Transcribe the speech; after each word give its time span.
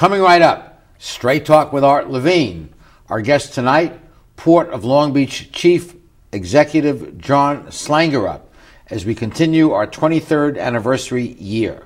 Coming 0.00 0.22
right 0.22 0.40
up, 0.40 0.82
Straight 0.96 1.44
Talk 1.44 1.74
with 1.74 1.84
Art 1.84 2.08
Levine. 2.08 2.72
Our 3.10 3.20
guest 3.20 3.52
tonight, 3.52 4.00
Port 4.34 4.70
of 4.70 4.82
Long 4.82 5.12
Beach 5.12 5.52
Chief 5.52 5.94
Executive 6.32 7.18
Jon 7.18 7.66
Slangerup, 7.66 8.40
as 8.88 9.04
we 9.04 9.14
continue 9.14 9.72
our 9.72 9.86
23rd 9.86 10.58
anniversary 10.58 11.34
year. 11.34 11.82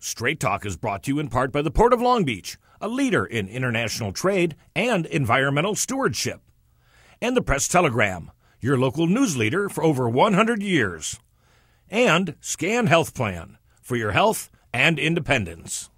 Straight 0.00 0.38
Talk 0.38 0.66
is 0.66 0.76
brought 0.76 1.02
to 1.04 1.12
you 1.12 1.18
in 1.18 1.28
part 1.28 1.50
by 1.50 1.62
the 1.62 1.70
Port 1.70 1.94
of 1.94 2.02
Long 2.02 2.24
Beach, 2.24 2.58
a 2.78 2.88
leader 2.88 3.24
in 3.24 3.48
international 3.48 4.12
trade 4.12 4.54
and 4.76 5.06
environmental 5.06 5.74
stewardship, 5.74 6.42
and 7.22 7.34
the 7.34 7.40
Press 7.40 7.66
Telegram, 7.66 8.30
your 8.60 8.76
local 8.76 9.06
news 9.06 9.38
leader 9.38 9.70
for 9.70 9.82
over 9.82 10.10
100 10.10 10.62
years, 10.62 11.18
and 11.88 12.34
Scan 12.42 12.88
Health 12.88 13.14
Plan 13.14 13.56
for 13.80 13.96
your 13.96 14.10
health 14.10 14.50
and 14.74 14.98
independence. 14.98 15.88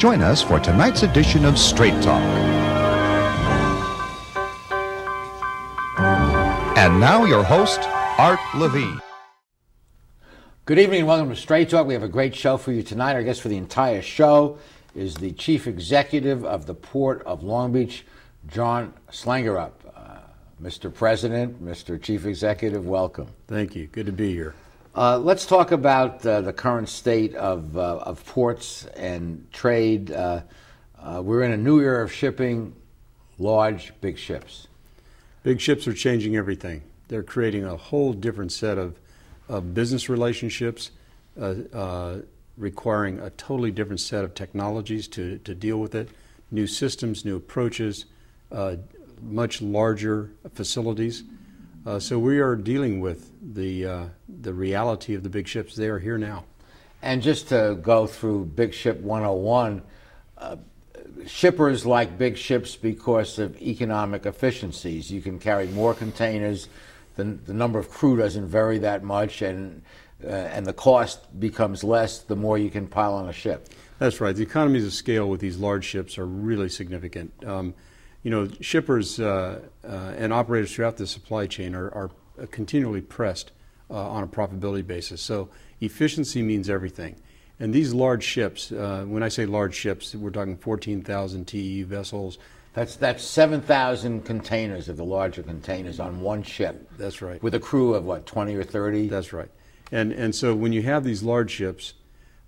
Join 0.00 0.22
us 0.22 0.42
for 0.42 0.58
tonight's 0.58 1.02
edition 1.02 1.44
of 1.44 1.58
Straight 1.58 2.00
Talk. 2.02 2.22
And 6.78 6.98
now, 6.98 7.26
your 7.26 7.44
host, 7.44 7.80
Art 8.18 8.40
Levine. 8.54 8.98
Good 10.64 10.78
evening 10.78 11.00
and 11.00 11.08
welcome 11.08 11.28
to 11.28 11.36
Straight 11.36 11.68
Talk. 11.68 11.86
We 11.86 11.92
have 11.92 12.02
a 12.02 12.08
great 12.08 12.34
show 12.34 12.56
for 12.56 12.72
you 12.72 12.82
tonight. 12.82 13.12
Our 13.12 13.22
guest 13.22 13.42
for 13.42 13.48
the 13.48 13.58
entire 13.58 14.00
show 14.00 14.58
is 14.94 15.14
the 15.16 15.32
Chief 15.32 15.66
Executive 15.66 16.44
of 16.46 16.64
the 16.64 16.74
Port 16.74 17.22
of 17.24 17.42
Long 17.42 17.72
Beach, 17.72 18.06
Jon 18.48 18.94
Slangerup. 19.10 19.72
Uh, 19.94 20.18
Mr. 20.62 20.92
President, 20.92 21.62
Mr. 21.62 22.00
Chief 22.00 22.24
Executive, 22.24 22.86
welcome. 22.86 23.28
Thank 23.48 23.76
you. 23.76 23.86
Good 23.88 24.06
to 24.06 24.12
be 24.12 24.32
here. 24.32 24.54
Uh, 24.92 25.16
let's 25.18 25.46
talk 25.46 25.70
about 25.70 26.26
uh, 26.26 26.40
the 26.40 26.52
current 26.52 26.88
state 26.88 27.32
of, 27.36 27.76
uh, 27.76 27.98
of 27.98 28.24
ports 28.26 28.86
and 28.96 29.46
trade. 29.52 30.10
Uh, 30.10 30.40
uh, 30.98 31.22
we're 31.24 31.42
in 31.42 31.52
a 31.52 31.56
new 31.56 31.80
era 31.80 32.02
of 32.02 32.12
shipping 32.12 32.74
large, 33.38 33.92
big 34.00 34.18
ships. 34.18 34.66
Big 35.44 35.60
ships 35.60 35.86
are 35.86 35.92
changing 35.92 36.34
everything. 36.34 36.82
They're 37.06 37.22
creating 37.22 37.64
a 37.64 37.76
whole 37.76 38.12
different 38.12 38.50
set 38.50 38.78
of, 38.78 38.98
of 39.48 39.74
business 39.74 40.08
relationships, 40.08 40.90
uh, 41.40 42.16
requiring 42.58 43.20
a 43.20 43.30
totally 43.30 43.70
different 43.70 44.00
set 44.00 44.24
of 44.24 44.34
technologies 44.34 45.06
to, 45.08 45.38
to 45.38 45.54
deal 45.54 45.78
with 45.78 45.94
it, 45.94 46.08
new 46.50 46.66
systems, 46.66 47.24
new 47.24 47.36
approaches, 47.36 48.06
much 49.22 49.62
larger 49.62 50.32
facilities. 50.52 51.22
Uh, 51.86 51.98
so 51.98 52.18
we 52.18 52.40
are 52.40 52.56
dealing 52.56 53.00
with 53.00 53.32
the 53.54 53.86
uh, 53.86 54.04
the 54.28 54.52
reality 54.52 55.14
of 55.14 55.22
the 55.22 55.30
big 55.30 55.48
ships. 55.48 55.74
They 55.74 55.88
are 55.88 55.98
here 55.98 56.18
now. 56.18 56.44
And 57.02 57.22
just 57.22 57.48
to 57.48 57.78
go 57.80 58.06
through 58.06 58.44
Big 58.46 58.74
Ship 58.74 59.00
101, 59.00 59.82
uh, 60.36 60.56
shippers 61.26 61.86
like 61.86 62.18
big 62.18 62.36
ships 62.36 62.76
because 62.76 63.38
of 63.38 63.60
economic 63.62 64.26
efficiencies. 64.26 65.10
You 65.10 65.22
can 65.22 65.38
carry 65.38 65.66
more 65.68 65.94
containers. 65.94 66.68
The, 67.16 67.24
the 67.24 67.54
number 67.54 67.78
of 67.78 67.88
crew 67.88 68.16
doesn't 68.16 68.46
vary 68.46 68.78
that 68.78 69.02
much, 69.02 69.40
and 69.40 69.82
uh, 70.22 70.28
and 70.28 70.66
the 70.66 70.74
cost 70.74 71.40
becomes 71.40 71.82
less 71.82 72.18
the 72.18 72.36
more 72.36 72.58
you 72.58 72.70
can 72.70 72.86
pile 72.86 73.14
on 73.14 73.28
a 73.28 73.32
ship. 73.32 73.68
That's 73.98 74.20
right. 74.20 74.36
The 74.36 74.42
economies 74.42 74.86
of 74.86 74.92
scale 74.92 75.28
with 75.28 75.40
these 75.40 75.56
large 75.56 75.84
ships 75.84 76.18
are 76.18 76.26
really 76.26 76.68
significant. 76.68 77.32
Um, 77.44 77.74
you 78.22 78.30
know, 78.30 78.48
shippers 78.60 79.18
uh, 79.18 79.60
uh, 79.84 80.14
and 80.16 80.32
operators 80.32 80.74
throughout 80.74 80.96
the 80.96 81.06
supply 81.06 81.46
chain 81.46 81.74
are, 81.74 81.90
are 81.90 82.10
continually 82.50 83.00
pressed 83.00 83.52
uh, 83.90 83.94
on 83.94 84.22
a 84.22 84.26
profitability 84.26 84.86
basis. 84.86 85.20
So 85.20 85.48
efficiency 85.80 86.42
means 86.42 86.68
everything. 86.68 87.16
And 87.58 87.74
these 87.74 87.92
large 87.92 88.24
ships, 88.24 88.72
uh, 88.72 89.04
when 89.06 89.22
I 89.22 89.28
say 89.28 89.44
large 89.46 89.74
ships, 89.74 90.14
we're 90.14 90.30
talking 90.30 90.56
14,000 90.56 91.44
TEU 91.44 91.84
vessels. 91.84 92.38
That's 92.72 92.96
that's 92.96 93.24
7,000 93.24 94.24
containers 94.24 94.88
of 94.88 94.96
the 94.96 95.04
larger 95.04 95.42
containers 95.42 95.98
on 95.98 96.20
one 96.20 96.42
ship. 96.42 96.88
That's 96.96 97.20
right. 97.20 97.42
With 97.42 97.54
a 97.54 97.58
crew 97.58 97.94
of 97.94 98.04
what, 98.04 98.26
20 98.26 98.54
or 98.54 98.64
30? 98.64 99.08
That's 99.08 99.32
right. 99.32 99.50
And 99.92 100.12
and 100.12 100.34
so 100.34 100.54
when 100.54 100.72
you 100.72 100.82
have 100.82 101.02
these 101.02 101.22
large 101.22 101.50
ships 101.50 101.94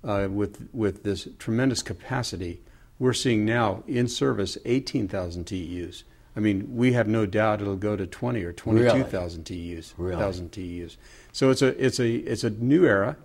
uh, 0.04 0.28
with 0.30 0.68
with 0.72 1.02
this 1.02 1.26
tremendous 1.38 1.82
capacity, 1.82 2.60
we're 3.02 3.12
seeing 3.12 3.44
now 3.44 3.82
in 3.88 4.06
service 4.06 4.56
18,000 4.64 5.44
TEUs. 5.44 6.04
I 6.36 6.40
mean, 6.40 6.76
we 6.76 6.92
have 6.92 7.08
no 7.08 7.26
doubt 7.26 7.60
it'll 7.60 7.74
go 7.74 7.96
to 7.96 8.06
20 8.06 8.44
or 8.44 8.52
22,000 8.52 9.50
really? 9.50 9.76
TEUs. 9.76 9.92
Really? 9.96 10.22
Thousand 10.22 10.52
TEUs. 10.52 10.96
So 11.32 11.50
it's 11.50 11.62
a 11.62 11.84
it's 11.84 11.98
a 11.98 12.08
it's 12.08 12.44
a 12.44 12.50
new 12.50 12.86
era, 12.86 13.16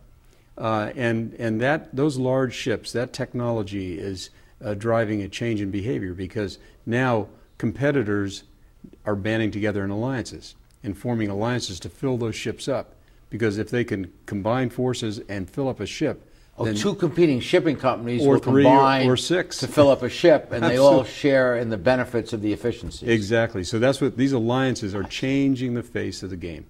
uh, 0.57 0.91
and 0.95 1.35
and 1.35 1.61
that 1.61 1.95
those 1.95 2.17
large 2.17 2.55
ships, 2.55 2.91
that 2.93 3.13
technology 3.13 3.99
is 3.99 4.31
uh, 4.65 4.73
driving 4.73 5.21
a 5.21 5.29
change 5.29 5.61
in 5.61 5.69
behavior 5.69 6.15
because 6.15 6.57
now 6.87 7.27
competitors 7.59 8.45
are 9.05 9.15
banding 9.15 9.51
together 9.51 9.83
in 9.83 9.91
alliances 9.91 10.55
and 10.83 10.97
forming 10.97 11.29
alliances 11.29 11.79
to 11.81 11.89
fill 11.89 12.17
those 12.17 12.35
ships 12.35 12.67
up. 12.67 12.95
Because 13.29 13.59
if 13.59 13.69
they 13.69 13.83
can 13.83 14.11
combine 14.25 14.71
forces 14.71 15.19
and 15.29 15.47
fill 15.47 15.69
up 15.69 15.79
a 15.79 15.85
ship, 15.85 16.27
Oh, 16.59 16.73
two 16.73 16.95
competing 16.95 17.39
shipping 17.39 17.75
companies 17.75 18.25
will 18.25 18.39
combine 18.39 19.07
or 19.07 19.15
six. 19.15 19.57
to 19.59 19.67
fill 19.67 19.91
up 19.91 20.01
a 20.01 20.09
ship, 20.09 20.51
and 20.51 20.63
they 20.63 20.77
all 20.77 21.03
share 21.03 21.55
in 21.55 21.69
the 21.69 21.77
benefits 21.77 22.33
of 22.33 22.41
the 22.41 22.51
efficiency. 22.51 23.07
Exactly. 23.07 23.63
So 23.63 23.77
that's 23.77 24.01
what 24.01 24.17
these 24.17 24.31
alliances 24.31 24.95
are 24.95 25.03
changing 25.03 25.75
the 25.75 25.83
face 25.83 26.23
of 26.23 26.31
the 26.31 26.37
game, 26.37 26.65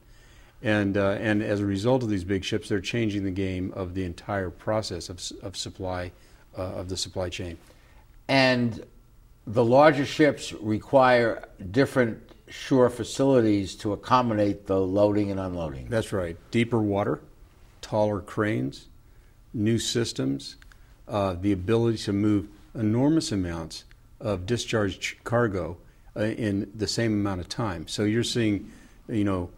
and 0.61 0.97
uh, 0.97 1.11
and 1.11 1.41
as 1.41 1.61
a 1.61 1.65
result 1.65 2.03
of 2.03 2.09
these 2.09 2.25
big 2.25 2.43
ships, 2.43 2.67
they're 2.67 2.81
changing 2.81 3.23
the 3.23 3.31
game 3.31 3.71
of 3.75 3.93
the 3.93 4.03
entire 4.03 4.49
process 4.49 5.07
of 5.07 5.21
of 5.41 5.55
supply 5.55 6.11
uh, 6.57 6.63
of 6.63 6.89
the 6.89 6.97
supply 6.97 7.29
chain. 7.29 7.57
And 8.27 8.85
the 9.45 9.63
larger 9.63 10.05
ships 10.05 10.51
require 10.51 11.47
different 11.71 12.29
shore 12.49 12.89
facilities 12.89 13.73
to 13.75 13.93
accommodate 13.93 14.67
the 14.67 14.79
loading 14.81 15.31
and 15.31 15.39
unloading. 15.39 15.87
That's 15.87 16.11
right. 16.11 16.35
Deeper 16.51 16.81
water, 16.81 17.21
taller 17.79 18.19
cranes 18.19 18.87
new 19.53 19.79
systems, 19.79 20.55
uh, 21.07 21.33
the 21.33 21.51
ability 21.51 21.97
to 21.99 22.13
move 22.13 22.47
enormous 22.75 23.31
amounts 23.31 23.83
of 24.19 24.45
discharged 24.45 25.23
cargo 25.23 25.77
uh, 26.15 26.21
in 26.21 26.71
the 26.75 26.87
same 26.87 27.13
amount 27.13 27.41
of 27.41 27.49
time. 27.49 27.87
So 27.87 28.03
you're 28.03 28.23
seeing, 28.23 28.71
you 29.07 29.23
know, 29.23 29.49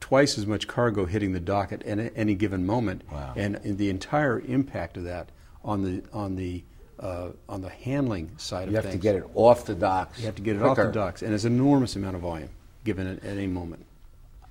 twice 0.00 0.36
as 0.36 0.46
much 0.46 0.66
cargo 0.66 1.06
hitting 1.06 1.32
the 1.32 1.40
dock 1.40 1.72
at 1.72 1.82
any, 1.86 2.10
any 2.16 2.34
given 2.34 2.66
moment, 2.66 3.02
wow. 3.10 3.32
and, 3.36 3.56
and, 3.56 3.78
the 3.78 3.88
entire 3.88 4.40
impact 4.40 4.96
of 4.96 5.04
that 5.04 5.30
on 5.64 5.84
the 5.84 6.02
on 6.12 6.34
the 6.34 6.64
uh, 6.98 7.28
on 7.48 7.62
the 7.62 7.68
handling 7.68 8.30
side 8.36 8.70
you 8.70 8.76
of 8.76 8.84
things. 8.84 9.04
You 9.04 9.10
have 9.10 9.20
to 9.20 9.22
get 9.22 9.30
it 9.30 9.36
off 9.36 9.64
the 9.64 9.74
docks. 9.74 10.18
You 10.18 10.26
have 10.26 10.34
to 10.34 10.42
get 10.42 10.56
it 10.56 10.58
quicker. 10.58 10.70
off 10.70 10.86
the 10.88 10.92
docks, 10.92 11.22
and 11.22 11.32
it's 11.32 11.44
an 11.44 11.54
enormous 11.54 11.94
amount 11.96 12.16
of 12.16 12.22
volume 12.22 12.50
given 12.84 13.06
at, 13.06 13.24
at 13.24 13.36
any 13.36 13.46
moment. 13.46 13.86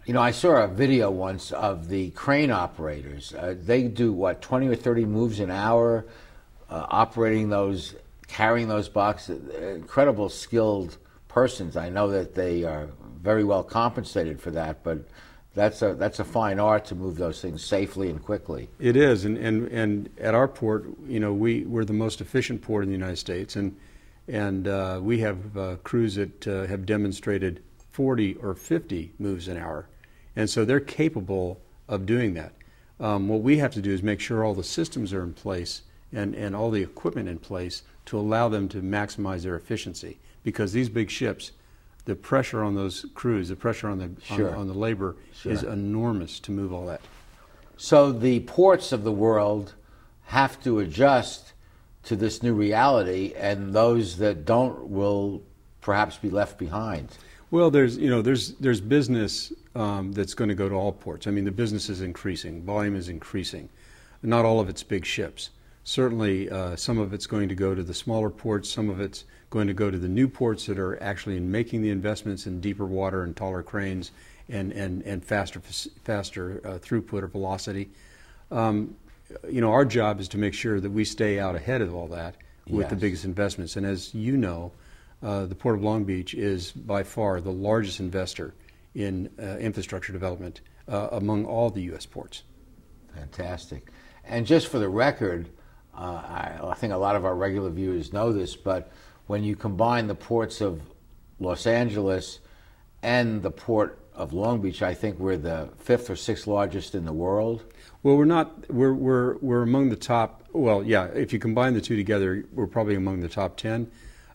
You 0.06 0.16
know, 0.16 0.22
I 0.22 0.32
saw 0.32 0.64
a 0.64 0.68
video 0.68 1.12
once 1.12 1.52
of 1.52 1.88
the 1.88 2.10
crane 2.12 2.50
operators. 2.50 3.36
Uh, 3.36 3.54
they 3.58 3.84
do 3.84 4.12
what, 4.12 4.42
20 4.42 4.68
or 4.68 4.76
30 4.76 5.06
moves 5.06 5.40
an 5.40 5.52
hour, 5.52 6.06
uh, 6.72 6.88
operating 6.90 7.50
those, 7.50 7.94
carrying 8.28 8.68
those 8.68 8.90
boxes. 8.90 9.48
Incredible 9.76 10.30
skilled 10.30 10.98
persons. 11.28 11.78
I 11.78 11.90
know 11.90 12.10
that 12.10 12.34
they 12.34 12.64
are 12.64 12.90
very 13.22 13.44
well 13.44 13.64
compensated 13.64 14.42
for 14.42 14.50
that, 14.52 14.84
but 14.84 15.08
that's 15.54 15.84
a 15.84 15.94
that's 15.94 16.20
a 16.20 16.24
fine 16.24 16.60
art 16.60 16.86
to 16.86 16.96
move 16.96 17.18
those 17.18 17.40
things 17.40 17.64
safely 17.64 18.10
and 18.10 18.24
quickly. 18.24 18.70
It 18.80 18.96
is, 18.96 19.26
and 19.26 19.38
and, 19.38 19.68
and 19.68 20.10
at 20.18 20.34
our 20.34 20.48
port, 20.48 20.86
you 21.08 21.20
know, 21.20 21.32
we 21.32 21.66
we're 21.66 21.86
the 21.86 21.94
most 21.94 22.22
efficient 22.22 22.64
port 22.64 22.84
in 22.84 22.90
the 22.90 22.96
United 22.96 23.18
States, 23.18 23.56
and 23.56 23.78
and 24.28 24.68
uh, 24.68 25.00
we 25.02 25.20
have 25.20 25.58
uh, 25.58 25.76
crews 25.84 26.16
that 26.16 26.48
uh, 26.48 26.66
have 26.66 26.88
demonstrated 26.88 27.62
40 27.92 28.36
or 28.36 28.56
50 28.56 29.12
moves 29.20 29.48
an 29.48 29.58
hour. 29.58 29.88
And 30.36 30.50
so 30.50 30.66
they're 30.66 30.80
capable 30.80 31.60
of 31.88 32.06
doing 32.06 32.34
that. 32.36 32.54
Um, 33.00 33.28
what 33.28 33.42
we 33.42 33.58
have 33.58 33.74
to 33.74 33.82
do 33.82 33.92
is 33.92 34.04
make 34.04 34.20
sure 34.20 34.44
all 34.44 34.54
the 34.54 34.64
systems 34.64 35.12
are 35.14 35.24
in 35.24 35.34
place 35.34 35.82
and, 36.14 36.36
and 36.36 36.56
all 36.56 36.72
the 36.72 36.84
equipment 36.84 37.28
in 37.28 37.40
place 37.40 37.84
to 38.06 38.18
allow 38.18 38.50
them 38.50 38.70
to 38.70 38.82
maximize 38.82 39.42
their 39.44 39.56
efficiency. 39.56 40.20
Because 40.44 40.74
these 40.74 40.90
big 40.90 41.10
ships, 41.10 41.52
the 42.06 42.16
pressure 42.16 42.64
on 42.64 42.76
those 42.76 43.06
crews, 43.14 43.50
the 43.50 43.56
pressure 43.56 43.90
on 43.90 43.98
the, 43.98 44.12
sure. 44.24 44.50
on, 44.52 44.62
on, 44.62 44.68
the 44.68 44.74
labor 44.74 45.16
sure. 45.34 45.52
is 45.52 45.64
enormous 45.64 46.40
to 46.42 46.52
move 46.52 46.74
all 46.74 46.86
that. 46.88 47.02
So 47.78 48.12
the 48.12 48.42
ports 48.42 48.92
of 48.92 49.04
the 49.04 49.12
world 49.12 49.74
have 50.26 50.62
to 50.64 50.80
adjust 50.80 51.54
to 52.04 52.16
this 52.16 52.42
new 52.42 52.54
reality, 52.54 53.34
and 53.36 53.74
those 53.74 54.18
that 54.18 54.46
don't 54.46 54.88
will 54.88 55.44
perhaps 55.82 56.18
be 56.18 56.30
left 56.30 56.58
behind. 56.58 57.10
Well, 57.52 57.70
there's 57.70 57.98
you 57.98 58.10
know 58.10 58.22
there's 58.22 58.54
there's 58.54 58.80
business 58.80 59.52
um, 59.76 60.14
that's 60.14 60.34
going 60.34 60.48
to 60.48 60.56
go 60.56 60.70
to 60.70 60.76
all 60.76 60.94
ports. 60.94 61.28
I 61.28 61.32
mean, 61.32 61.44
the 61.44 61.52
business 61.52 61.90
is 61.90 62.02
increasing, 62.02 62.64
volume 62.64 62.96
is 62.96 63.10
increasing. 63.10 63.70
Not 64.24 64.46
all 64.46 64.60
of 64.60 64.70
it's 64.70 64.84
big 64.84 65.06
ships. 65.06 65.50
Certainly, 65.84 66.50
uh, 66.50 66.76
some 66.76 66.98
of 66.98 67.14
it's 67.14 67.26
going 67.26 67.50
to 67.50 67.56
go 67.56 67.76
to 67.76 67.84
the 67.84 67.94
smaller 67.94 68.30
ports. 68.30 68.70
Some 68.70 68.90
of 68.90 69.02
it's 69.02 69.26
going 69.50 69.68
to 69.68 69.74
go 69.74 69.92
to 69.92 69.98
the 69.98 70.08
new 70.08 70.28
ports 70.28 70.68
that 70.68 70.80
are 70.80 71.02
actually 71.04 71.40
making 71.40 71.82
the 71.82 71.90
investments 71.90 72.46
in 72.46 72.62
deeper 72.62 72.86
water 72.86 73.24
and 73.24 73.36
taller 73.36 73.64
cranes 73.64 74.12
and, 74.48 74.72
and, 74.72 75.02
and 75.04 75.26
faster, 75.26 75.60
faster 76.04 76.62
uh, 76.64 76.70
throughput 76.78 77.24
or 77.24 77.28
velocity. 77.28 77.90
Um, 78.52 78.96
you 79.50 79.60
know, 79.60 79.72
our 79.72 79.84
job 79.84 80.20
is 80.20 80.28
to 80.30 80.38
make 80.38 80.54
sure 80.54 80.80
that 80.80 80.92
we 80.92 81.04
stay 81.04 81.40
out 81.40 81.56
ahead 81.56 81.82
of 81.82 81.96
all 81.96 82.08
that 82.10 82.36
with 82.68 82.84
yes. 82.84 82.90
the 82.92 82.96
biggest 82.96 83.26
investments. 83.26 83.76
And 83.76 83.86
as 83.86 84.14
you 84.14 84.38
know, 84.38 84.72
uh, 85.24 85.46
the 85.46 85.56
Port 85.56 85.76
of 85.76 85.84
Long 85.84 86.04
Beach 86.04 86.34
is 86.34 86.72
by 86.72 87.04
far 87.04 87.42
the 87.42 87.52
largest 87.52 88.00
investor 88.00 88.54
in 88.96 89.30
uh, 89.40 89.58
infrastructure 89.58 90.12
development 90.12 90.62
uh, 90.88 91.10
among 91.12 91.46
all 91.46 91.70
the 91.70 91.82
U.S. 91.84 92.06
ports. 92.06 92.44
Fantastic. 93.16 93.90
And 94.24 94.46
just 94.46 94.68
for 94.68 94.80
the 94.80 94.90
record, 94.90 95.50
uh, 95.96 96.00
I, 96.00 96.60
I, 96.64 96.74
think 96.76 96.94
a 96.94 96.98
lot 96.98 97.16
of 97.16 97.26
our 97.26 97.36
regular 97.36 97.70
viewers 97.70 98.14
know 98.14 98.32
this, 98.32 98.56
but 98.56 98.92
when 99.28 99.44
you 99.44 99.56
combine 99.56 100.08
the 100.08 100.16
ports 100.16 100.62
of 100.62 100.82
Los 101.40 101.66
Angeles 101.66 102.40
and 103.02 103.42
the 103.42 103.52
port 103.52 104.00
of 104.14 104.34
Long 104.34 104.62
Beach, 104.62 104.82
I 104.82 104.94
think 104.94 105.20
we're 105.20 105.38
the 105.38 105.70
fifth 105.78 106.10
or 106.10 106.16
sixth 106.16 106.48
largest 106.48 106.96
in 106.96 107.06
the 107.06 107.14
world. 107.14 107.64
Well, 108.04 108.18
we're 108.18 108.26
not. 108.26 108.70
We're 108.70 108.94
we're 108.94 109.38
we're 109.38 109.62
among 109.62 109.90
the 109.90 109.96
top. 109.96 110.48
Well, 110.54 110.84
yeah. 110.84 111.06
If 111.06 111.34
you 111.34 111.40
combine 111.40 111.74
the 111.74 111.82
two 111.82 111.96
together, 111.96 112.46
we're 112.52 112.68
probably 112.68 112.96
among 112.96 113.22
the 113.22 113.30
top 113.30 113.58
ten. 113.58 113.92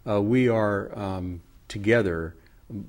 Uh, 0.06 0.20
we 0.20 0.48
are 0.48 0.96
um, 0.98 1.40
together 1.68 2.34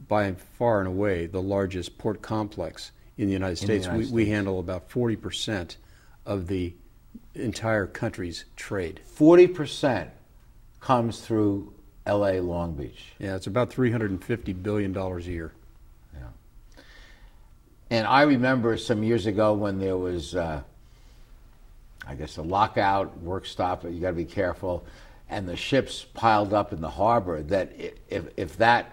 by 0.08 0.34
far 0.58 0.80
and 0.80 0.88
away 0.88 1.26
the 1.26 1.42
largest 1.42 1.98
port 1.98 2.22
complex 2.22 2.92
in 3.18 3.28
the 3.28 3.34
United 3.34 3.56
States. 3.56 3.86
The 3.86 3.92
United 3.94 3.98
we, 3.98 4.04
States. 4.04 4.14
we 4.14 4.26
handle 4.28 4.60
about 4.60 4.90
forty 4.90 5.16
percent 5.16 5.78
of 6.26 6.48
the 6.48 6.74
entire 7.34 7.88
country's 7.88 8.46
trade. 8.56 9.00
Forty 9.06 9.48
percent 9.48 10.10
comes 10.80 11.20
through 11.22 11.74
L.A. 12.06 12.40
Long 12.40 12.74
Beach. 12.74 13.14
Yeah, 13.20 13.36
it's 13.36 13.48
about 13.48 13.72
three 13.72 13.92
hundred 13.92 14.12
and 14.12 14.24
fifty 14.24 14.54
billion 14.54 14.94
dollars 14.94 15.28
a 15.28 15.32
year. 15.32 15.54
And 17.90 18.06
I 18.06 18.24
remember 18.24 18.78
some 18.78 19.02
years 19.04 19.28
ago 19.28 19.54
when 19.54 19.80
there 19.80 19.96
was, 19.96 20.36
uh, 20.36 20.62
I 22.06 22.16
guess, 22.16 22.38
a 22.38 22.42
lockout, 22.42 23.18
work 23.22 23.46
stop, 23.46 23.86
you 23.86 24.00
got 24.02 24.10
to 24.10 24.16
be 24.16 24.26
careful, 24.26 24.86
and 25.30 25.48
the 25.48 25.56
ships 25.56 26.06
piled 26.14 26.54
up 26.54 26.72
in 26.72 26.82
the 26.82 26.90
harbor, 26.90 27.42
that 27.44 27.72
if, 28.10 28.26
if 28.38 28.58
that 28.58 28.92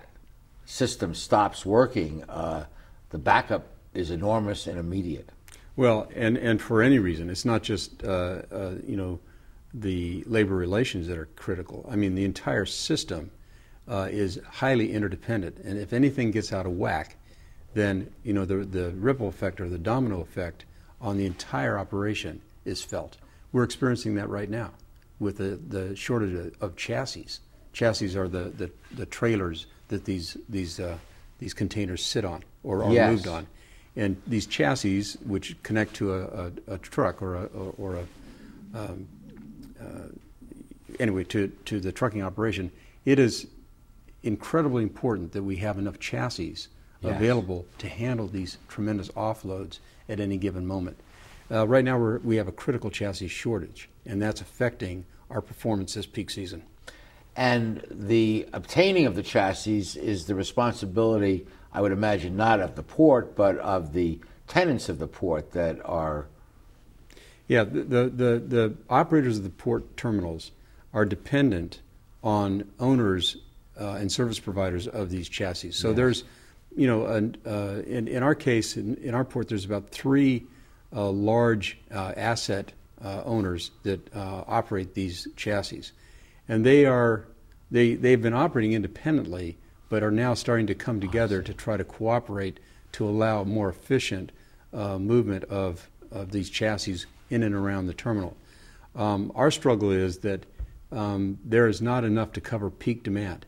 system 0.65 1.15
stops 1.15 1.65
working, 1.65 2.25
uh, 2.29 2.65
the 3.11 3.19
backup 3.19 3.67
is 3.93 4.11
enormous 4.11 4.67
and 4.67 4.79
immediate. 4.79 5.31
Well, 5.77 6.09
and, 6.15 6.37
and 6.37 6.61
for 6.61 6.83
any 6.83 6.99
reason, 6.99 7.31
it's 7.31 7.45
not 7.45 7.63
just, 7.63 8.05
uh, 8.05 8.43
uh 8.51 8.75
you 8.87 8.97
know, 8.97 9.21
the 9.73 10.23
labor 10.27 10.55
relations 10.55 11.09
that 11.09 11.19
are 11.19 11.29
critical. 11.37 11.89
I 11.91 11.97
mean, 11.97 12.15
the 12.15 12.25
entire 12.25 12.65
system 12.65 13.31
uh, 13.89 14.09
is 14.11 14.41
highly 14.49 14.93
interdependent, 14.93 15.59
and 15.59 15.79
if 15.79 15.93
anything 15.93 16.31
gets 16.31 16.53
out 16.53 16.65
of 16.65 16.73
whack, 16.73 17.17
then 17.75 18.11
you 18.23 18.33
know 18.33 18.45
the 18.45 18.59
the 18.59 18.91
ripple 18.93 19.27
effect 19.27 19.61
or 19.61 19.69
the 19.69 19.79
domino 19.79 20.21
effect 20.21 20.65
on 21.01 21.19
the 21.19 21.27
entire 21.27 21.77
operation 21.77 22.41
is 22.65 22.83
felt. 22.83 23.19
We're 23.53 23.65
experiencing 23.65 24.15
that 24.15 24.29
right 24.29 24.49
now 24.49 24.71
with 25.19 25.39
the, 25.39 25.59
the 25.69 25.97
shortage 25.97 26.53
of 26.61 26.77
chassis. 26.77 27.27
Chassis 27.73 28.17
are 28.17 28.29
the, 28.29 28.45
the, 28.51 28.71
the 28.95 29.07
trailers 29.07 29.67
that 29.89 30.05
these 30.05 30.37
these 30.49 30.81
uh, 30.81 30.97
these 31.39 31.55
containers 31.55 32.05
sit 32.05 32.25
on 32.25 32.43
or 32.63 32.83
are 32.83 32.93
yes. 32.93 33.11
moved 33.11 33.29
on, 33.29 33.47
and 33.97 34.21
these 34.27 34.47
chassis, 34.47 35.05
which 35.25 35.61
connect 35.63 35.95
to 35.95 36.15
a, 36.15 36.23
a, 36.23 36.53
a 36.75 36.79
truck 36.79 37.21
or 37.21 37.35
a 37.35 37.45
or 37.77 37.97
a 37.97 38.79
um, 38.79 39.07
uh, 39.81 40.09
anyway 40.99 41.25
to 41.25 41.49
to 41.67 41.81
the 41.81 41.93
trucking 41.93 42.23
operation, 42.23 42.71
it 43.05 43.19
is 43.19 43.47
incredibly 44.23 44.83
important 44.83 45.33
that 45.33 45.43
we 45.43 45.57
have 45.57 45.79
enough 45.79 45.99
chassis 45.99 46.45
yes. 46.45 46.69
available 47.03 47.67
to 47.79 47.89
handle 47.89 48.27
these 48.27 48.57
tremendous 48.69 49.09
offloads 49.11 49.79
at 50.09 50.19
any 50.19 50.37
given 50.37 50.67
moment. 50.67 50.97
Uh, 51.51 51.67
right 51.67 51.85
now, 51.85 51.99
we 51.99 52.37
have 52.37 52.49
a 52.49 52.53
critical 52.53 52.91
chassis 52.91 53.29
shortage, 53.29 53.89
and 54.07 54.21
that's 54.21 54.41
affecting 54.41 55.05
our 55.31 55.41
performance 55.41 55.95
this 55.95 56.07
peak 56.07 56.31
season. 56.31 56.63
And 57.37 57.85
the 57.91 58.47
obtaining 58.53 59.07
of 59.07 59.15
the 59.15 59.23
chassis 59.23 59.99
is 59.99 60.27
the 60.27 60.35
responsibility, 60.35 61.47
I 61.73 61.81
would 61.81 61.93
imagine, 61.93 62.37
not 62.37 62.61
of 62.61 62.77
the 62.77 62.83
port, 62.83 63.35
but 63.37 63.59
of 63.59 63.93
the 63.93 64.21
tenants 64.47 64.89
of 64.89 64.99
the 64.99 65.09
port 65.09 65.53
that 65.53 65.79
are. 65.85 66.27
Yeah, 67.49 67.65
the, 67.65 67.83
the, 67.83 68.09
the, 68.09 68.43
the 68.47 68.75
operators 68.89 69.37
of 69.37 69.45
the 69.45 69.51
port 69.51 69.97
terminals 69.97 70.53
are 70.95 71.05
dependent 71.05 71.81
on 72.23 72.71
owners 72.81 73.37
uh, 73.79 73.95
and 73.95 74.11
service 74.11 74.39
providers 74.39 74.87
of 74.87 75.11
these 75.11 75.29
chassis. 75.29 75.73
So 75.73 75.89
yes. 75.89 75.97
there's 75.97 76.25
you 76.77 76.87
know, 76.87 77.05
uh, 77.07 77.83
in, 77.87 78.09
in 78.09 78.23
our 78.23 78.35
case, 78.35 78.77
in, 78.77 78.97
in 78.97 79.15
our 79.15 79.25
port, 79.25 79.49
there's 79.49 79.65
about 79.65 79.91
three 79.91 80.45
uh, 80.95 81.11
large 81.11 81.79
uh, 81.93 82.13
asset 82.17 82.73
uh, 83.05 83.23
owners 83.25 83.71
that 83.83 84.15
uh, 84.15 84.45
operate 84.47 84.95
these 84.95 85.29
chassis, 85.37 85.91
and 86.49 86.65
they 86.65 86.87
are 86.87 87.27
they 87.71 87.95
they've 87.95 88.23
been 88.23 88.35
operating 88.35 88.73
independently, 88.73 89.59
but 89.89 90.03
are 90.03 90.11
now 90.11 90.35
starting 90.35 90.67
to 90.67 90.75
come 90.75 91.01
together 91.01 91.43
to 91.43 91.53
try 91.53 91.77
to 91.77 91.85
cooperate 91.85 92.61
to 92.93 93.07
allow 93.07 93.45
more 93.45 93.69
efficient 93.69 94.33
uh, 94.73 94.99
movement 94.99 95.45
of 95.45 95.91
of 96.11 96.31
these 96.31 96.49
chassis 96.49 97.05
in 97.31 97.43
and 97.43 97.55
around 97.55 97.87
the 97.87 97.95
terminal. 97.95 98.37
Um, 98.95 99.33
our 99.35 99.51
struggle 99.51 99.91
is 99.91 100.19
that 100.19 100.47
um, 100.93 101.39
there 101.45 101.67
is 101.67 101.83
not 101.83 102.05
enough 102.05 102.33
to 102.33 102.41
cover 102.41 102.71
peak 102.71 103.03
demand, 103.03 103.47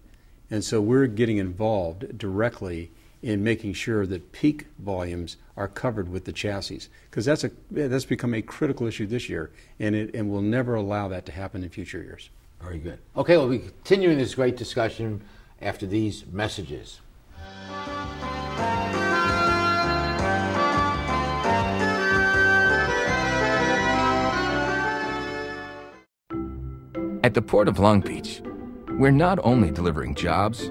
and 0.51 0.65
so 0.65 0.81
we're 0.81 1.07
getting 1.07 1.39
involved 1.39 2.19
directly 2.19 2.91
in 3.27 3.43
making 3.43 3.73
sure 3.73 4.07
that 4.07 4.31
peak 4.31 4.67
volumes 4.79 5.37
are 5.57 5.67
covered 5.67 6.09
with 6.09 6.25
the 6.27 6.33
chassis 6.33 6.83
because 7.11 7.25
that's 7.25 7.43
a 7.43 7.51
that's 7.73 8.05
become 8.05 8.33
a 8.33 8.41
critical 8.41 8.87
issue 8.87 9.05
this 9.05 9.29
year 9.29 9.51
and 9.81 9.97
it 9.97 10.15
and 10.15 10.31
we'll 10.31 10.41
never 10.41 10.77
allow 10.77 11.09
that 11.09 11.27
to 11.27 11.33
happen 11.33 11.65
in 11.65 11.69
future 11.69 12.01
years. 12.01 12.31
Very 12.63 12.79
good. 12.79 13.01
Okay, 13.17 13.37
we'll 13.37 13.49
be 13.49 13.59
continuing 13.59 14.17
this 14.17 14.37
great 14.37 14.57
discussion 14.57 15.23
after 15.61 15.87
these 15.87 16.25
messages. 16.27 17.01
At 27.25 27.35
the 27.35 27.43
Port 27.43 27.67
of 27.67 27.81
Long 27.81 28.03
Beach, 28.03 28.41
we're 28.91 29.11
not 29.11 29.41
only 29.43 29.73
delivering 29.73 30.15
jobs 30.15 30.71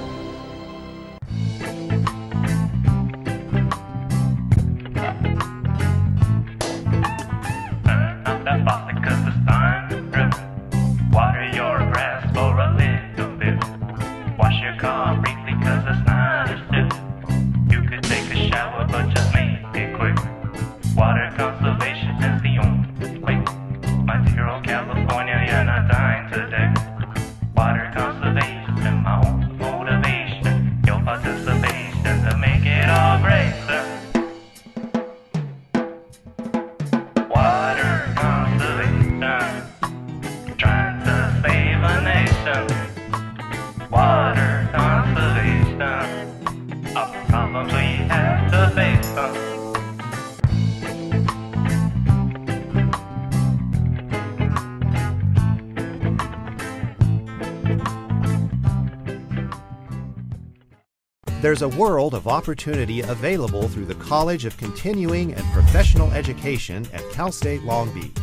There's 61.41 61.63
a 61.63 61.69
world 61.69 62.13
of 62.13 62.27
opportunity 62.27 63.01
available 63.01 63.67
through 63.67 63.85
the 63.85 63.95
College 63.95 64.45
of 64.45 64.55
Continuing 64.57 65.33
and 65.33 65.43
Professional 65.53 66.11
Education 66.11 66.87
at 66.93 67.01
Cal 67.09 67.31
State 67.31 67.63
Long 67.63 67.91
Beach. 67.95 68.15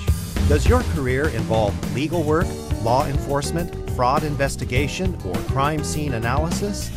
Does 0.49 0.69
your 0.69 0.83
career 0.95 1.31
involve 1.31 1.75
legal 1.97 2.23
work, 2.23 2.47
law 2.85 3.07
enforcement, 3.07 3.91
fraud 3.97 4.23
investigation, 4.23 5.19
or 5.25 5.35
crime 5.51 5.83
scene 5.83 6.15
analysis? 6.15 6.93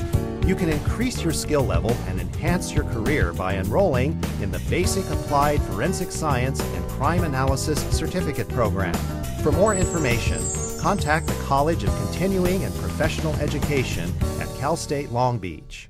You 0.46 0.54
can 0.54 0.70
increase 0.70 1.24
your 1.24 1.34
skill 1.34 1.64
level 1.64 1.98
and 2.08 2.22
enhance 2.22 2.72
your 2.72 2.84
career 2.84 3.34
by 3.34 3.56
enrolling 3.56 4.24
in 4.44 4.52
the 4.52 4.62
Basic 4.70 5.04
Applied 5.10 5.60
Forensic 5.64 6.12
Science 6.12 6.62
and 6.62 6.88
Crime 6.92 7.24
Analysis 7.24 7.82
Certificate 7.98 8.48
Program. 8.50 8.94
For 9.42 9.52
more 9.52 9.74
information, 9.74 10.40
contact 10.80 11.26
the 11.26 11.44
College 11.46 11.84
of 11.84 11.90
Continuing 12.06 12.64
and 12.64 12.76
Professional 12.76 13.34
Education 13.38 14.14
at 14.40 14.48
Cal 14.60 14.76
State 14.76 15.10
Long 15.10 15.40
Beach. 15.40 15.90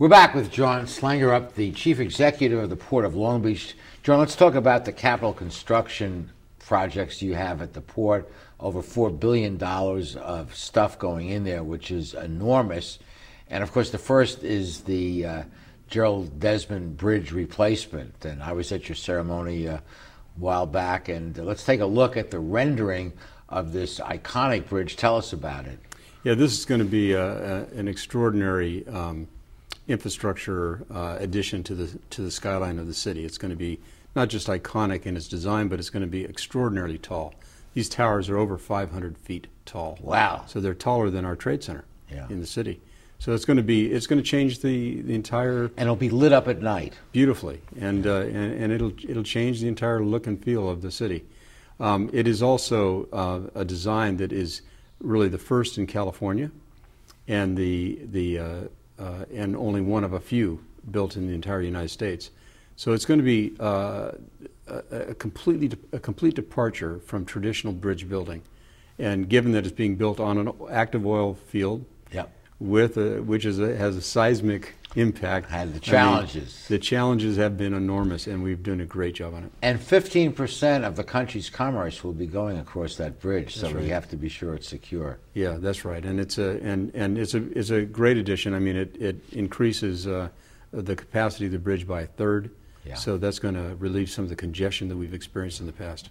We're 0.00 0.08
back 0.08 0.34
with 0.34 0.50
Jon 0.50 0.86
Slangerup, 0.86 1.52
the 1.52 1.72
Chief 1.72 2.00
Executive 2.00 2.58
of 2.58 2.70
the 2.70 2.76
Port 2.76 3.04
of 3.04 3.14
Long 3.14 3.42
Beach. 3.42 3.76
Jon, 4.02 4.18
let's 4.18 4.34
talk 4.34 4.54
about 4.54 4.86
the 4.86 4.94
capital 4.94 5.34
construction 5.34 6.30
projects 6.58 7.20
you 7.20 7.34
have 7.34 7.60
at 7.60 7.74
the 7.74 7.82
port. 7.82 8.32
Over 8.58 8.80
$4 8.80 9.20
billion 9.20 9.62
of 9.62 10.54
stuff 10.54 10.98
going 10.98 11.28
in 11.28 11.44
there, 11.44 11.62
which 11.62 11.90
is 11.90 12.14
enormous. 12.14 12.98
And 13.50 13.62
of 13.62 13.72
course, 13.72 13.90
the 13.90 13.98
first 13.98 14.42
is 14.42 14.80
the 14.84 15.26
uh, 15.26 15.42
Gerald 15.86 16.40
Desmond 16.40 16.96
Bridge 16.96 17.30
replacement. 17.30 18.24
And 18.24 18.42
I 18.42 18.52
was 18.52 18.72
at 18.72 18.88
your 18.88 18.96
ceremony 18.96 19.68
uh, 19.68 19.76
a 19.76 19.82
while 20.36 20.64
back. 20.64 21.10
And 21.10 21.38
uh, 21.38 21.42
let's 21.42 21.66
take 21.66 21.80
a 21.80 21.86
look 21.86 22.16
at 22.16 22.30
the 22.30 22.40
rendering 22.40 23.12
of 23.50 23.74
this 23.74 24.00
iconic 24.00 24.66
bridge. 24.66 24.96
Tell 24.96 25.18
us 25.18 25.34
about 25.34 25.66
it. 25.66 25.78
Yeah, 26.24 26.32
this 26.32 26.58
is 26.58 26.64
going 26.64 26.78
to 26.78 26.86
be 26.86 27.12
a, 27.12 27.20
a, 27.22 27.66
an 27.74 27.86
extraordinary 27.86 28.88
um, 28.88 29.28
infrastructure 29.90 30.84
uh, 30.90 31.16
addition 31.18 31.62
to 31.64 31.74
the 31.74 31.98
to 32.10 32.22
the 32.22 32.30
skyline 32.30 32.78
of 32.78 32.86
the 32.86 32.94
city. 32.94 33.24
It's 33.24 33.38
going 33.38 33.50
to 33.50 33.56
be 33.56 33.80
not 34.14 34.28
just 34.28 34.48
iconic 34.48 35.06
in 35.06 35.16
its 35.16 35.28
design, 35.28 35.68
but 35.68 35.78
it's 35.78 35.90
going 35.90 36.02
to 36.02 36.08
be 36.08 36.24
extraordinarily 36.24 36.98
tall. 36.98 37.34
These 37.74 37.88
towers 37.88 38.28
are 38.28 38.36
over 38.36 38.58
500 38.58 39.16
feet 39.18 39.46
tall. 39.64 39.98
Wow! 40.00 40.44
So 40.46 40.60
they're 40.60 40.74
taller 40.74 41.10
than 41.10 41.24
our 41.24 41.36
trade 41.36 41.62
center 41.62 41.84
yeah. 42.10 42.26
in 42.28 42.40
the 42.40 42.46
city. 42.46 42.80
So 43.20 43.34
it's 43.34 43.44
going 43.44 43.58
to 43.58 43.62
be 43.62 43.92
it's 43.92 44.06
going 44.06 44.20
to 44.20 44.26
change 44.26 44.60
the, 44.60 45.02
the 45.02 45.14
entire 45.14 45.64
and 45.64 45.80
it'll 45.80 45.96
be 45.96 46.08
lit 46.08 46.32
up 46.32 46.48
at 46.48 46.62
night 46.62 46.94
beautifully, 47.12 47.60
and 47.78 48.06
uh, 48.06 48.22
and, 48.22 48.62
and 48.62 48.72
it'll 48.72 48.92
it'll 49.08 49.22
change 49.22 49.60
the 49.60 49.68
entire 49.68 50.02
look 50.02 50.26
and 50.26 50.42
feel 50.42 50.68
of 50.68 50.82
the 50.82 50.90
city. 50.90 51.24
Um, 51.78 52.10
it 52.12 52.26
is 52.26 52.42
also 52.42 53.08
uh, 53.12 53.40
a 53.54 53.64
design 53.64 54.16
that 54.18 54.32
is 54.32 54.62
really 55.00 55.28
the 55.28 55.38
first 55.38 55.78
in 55.78 55.86
California, 55.86 56.50
and 57.28 57.56
the 57.56 58.00
the 58.10 58.70
uh, 59.00 59.24
and 59.34 59.56
only 59.56 59.80
one 59.80 60.04
of 60.04 60.12
a 60.12 60.20
few 60.20 60.60
built 60.90 61.16
in 61.16 61.26
the 61.26 61.34
entire 61.34 61.62
United 61.62 61.88
States. 61.88 62.30
So 62.76 62.92
it's 62.92 63.04
going 63.04 63.18
to 63.20 63.24
be 63.24 63.54
uh, 63.60 64.12
a, 64.68 64.82
a 64.90 65.14
completely 65.14 65.68
de- 65.68 65.76
a 65.92 65.98
complete 65.98 66.34
departure 66.34 67.00
from 67.04 67.24
traditional 67.24 67.72
bridge 67.72 68.08
building, 68.08 68.42
and 68.98 69.28
given 69.28 69.52
that 69.52 69.64
it's 69.66 69.74
being 69.74 69.96
built 69.96 70.20
on 70.20 70.38
an 70.38 70.52
active 70.70 71.06
oil 71.06 71.34
field 71.34 71.84
Yep. 72.12 72.30
with 72.58 72.96
a, 72.96 73.22
which 73.22 73.44
is 73.44 73.58
a, 73.58 73.76
has 73.76 73.96
a 73.96 74.02
seismic 74.02 74.74
impact. 74.94 75.50
Had 75.50 75.68
the 75.68 75.70
I 75.70 75.74
mean, 75.74 75.80
challenges. 75.80 76.66
the 76.68 76.78
challenges 76.78 77.36
have 77.36 77.56
been 77.56 77.74
enormous, 77.74 78.26
and 78.26 78.42
we've 78.42 78.62
done 78.62 78.80
a 78.80 78.84
great 78.84 79.14
job 79.14 79.34
on 79.34 79.44
it. 79.44 79.52
And 79.62 79.78
15% 79.78 80.84
of 80.84 80.96
the 80.96 81.04
country's 81.04 81.50
commerce 81.50 82.02
will 82.02 82.12
be 82.12 82.26
going 82.26 82.58
across 82.58 82.96
that 82.96 83.20
bridge, 83.20 83.56
so 83.56 83.68
right. 83.68 83.76
we 83.76 83.88
have 83.88 84.08
to 84.10 84.16
be 84.16 84.28
sure 84.28 84.54
it's 84.54 84.68
secure. 84.68 85.18
Yeah, 85.34 85.56
that's 85.58 85.84
right, 85.84 86.04
and 86.04 86.20
it's 86.20 86.38
a 86.38 86.60
and, 86.62 86.94
and 86.94 87.18
it's 87.18 87.34
a 87.34 87.58
it's 87.58 87.70
a 87.70 87.82
great 87.82 88.16
addition. 88.16 88.54
I 88.54 88.58
mean, 88.58 88.76
it 88.76 88.96
it 89.00 89.16
increases 89.32 90.06
uh, 90.06 90.28
the 90.72 90.96
capacity 90.96 91.46
of 91.46 91.52
the 91.52 91.58
bridge 91.58 91.86
by 91.86 92.02
a 92.02 92.06
third. 92.06 92.50
Yeah. 92.84 92.94
So 92.94 93.18
that's 93.18 93.38
going 93.38 93.54
to 93.54 93.76
relieve 93.76 94.10
some 94.10 94.24
of 94.24 94.30
the 94.30 94.36
congestion 94.36 94.88
that 94.88 94.96
we've 94.96 95.12
experienced 95.12 95.60
in 95.60 95.66
the 95.66 95.72
past. 95.72 96.08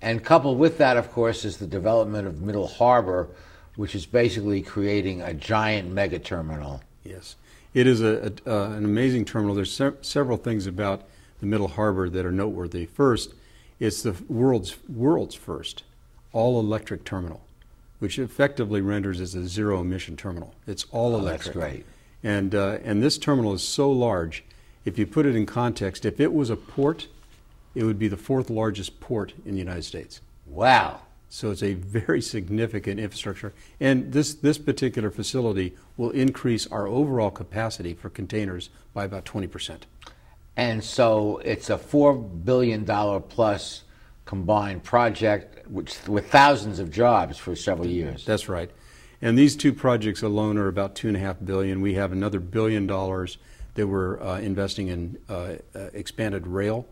And 0.00 0.22
coupled 0.22 0.58
with 0.58 0.78
that, 0.78 0.96
of 0.96 1.10
course, 1.12 1.44
is 1.44 1.58
the 1.58 1.66
development 1.66 2.26
of 2.26 2.42
Middle 2.42 2.66
Harbor, 2.66 3.28
which 3.76 3.94
is 3.94 4.06
basically 4.06 4.62
creating 4.62 5.22
a 5.22 5.32
giant 5.34 5.92
mega 5.92 6.18
terminal. 6.18 6.82
Yes, 7.04 7.36
it 7.74 7.86
is 7.86 8.00
a, 8.00 8.32
a 8.46 8.50
uh, 8.50 8.70
an 8.70 8.84
amazing 8.84 9.24
terminal. 9.24 9.54
There's 9.54 9.72
se- 9.72 9.92
several 10.02 10.36
things 10.36 10.66
about 10.66 11.02
the 11.40 11.46
Middle 11.46 11.68
Harbor 11.68 12.08
that 12.10 12.24
are 12.26 12.32
noteworthy. 12.32 12.86
First, 12.86 13.34
it's 13.80 14.02
the 14.02 14.14
world's 14.28 14.76
world's 14.88 15.34
first 15.34 15.82
all 16.32 16.58
electric 16.60 17.04
terminal, 17.04 17.42
which 17.98 18.18
effectively 18.18 18.80
renders 18.80 19.20
as 19.20 19.34
a 19.34 19.46
zero 19.46 19.80
emission 19.80 20.16
terminal. 20.16 20.54
It's 20.66 20.86
all 20.92 21.14
Oh, 21.14 21.20
that's 21.24 21.46
electric. 21.46 21.54
great. 21.54 21.86
And 22.22 22.54
uh, 22.54 22.78
and 22.84 23.02
this 23.02 23.18
terminal 23.18 23.52
is 23.54 23.62
so 23.62 23.90
large. 23.90 24.44
If 24.84 24.98
you 24.98 25.06
put 25.06 25.26
it 25.26 25.34
in 25.36 25.46
context, 25.46 26.04
if 26.04 26.18
it 26.20 26.32
was 26.32 26.50
a 26.50 26.56
port, 26.56 27.06
it 27.74 27.84
would 27.84 27.98
be 27.98 28.08
the 28.08 28.16
fourth 28.16 28.50
largest 28.50 28.98
port 29.00 29.32
in 29.46 29.52
the 29.52 29.58
United 29.58 29.84
States. 29.84 30.20
Wow. 30.46 31.00
So 31.34 31.50
it's 31.50 31.62
a 31.62 31.72
very 31.72 32.20
significant 32.20 33.00
infrastructure. 33.00 33.54
And 33.80 34.12
this, 34.12 34.34
this 34.34 34.58
particular 34.58 35.10
facility 35.10 35.74
will 35.96 36.10
increase 36.10 36.66
our 36.66 36.86
overall 36.86 37.30
capacity 37.30 37.94
for 37.94 38.10
containers 38.10 38.68
by 38.92 39.04
about 39.06 39.24
20%. 39.24 39.78
And 40.58 40.84
so 40.84 41.38
it's 41.38 41.70
a 41.70 41.78
$4 41.78 42.44
billion 42.44 42.84
plus 42.84 43.84
combined 44.26 44.84
project 44.84 45.66
which, 45.70 46.06
with 46.06 46.30
thousands 46.30 46.78
of 46.78 46.90
jobs 46.90 47.38
for 47.38 47.56
several 47.56 47.88
years. 47.88 48.26
That's 48.26 48.50
right. 48.50 48.70
And 49.22 49.38
these 49.38 49.56
two 49.56 49.72
projects 49.72 50.20
alone 50.20 50.58
are 50.58 50.68
about 50.68 50.94
two 50.94 51.08
and 51.08 51.16
a 51.16 51.20
half 51.20 51.38
billion. 51.42 51.80
We 51.80 51.94
have 51.94 52.12
another 52.12 52.40
billion 52.40 52.86
dollars 52.86 53.38
that 53.72 53.86
we're 53.86 54.22
uh, 54.22 54.38
investing 54.40 54.88
in 54.88 55.16
uh, 55.30 55.54
uh, 55.74 55.78
expanded 55.94 56.46
rail. 56.46 56.86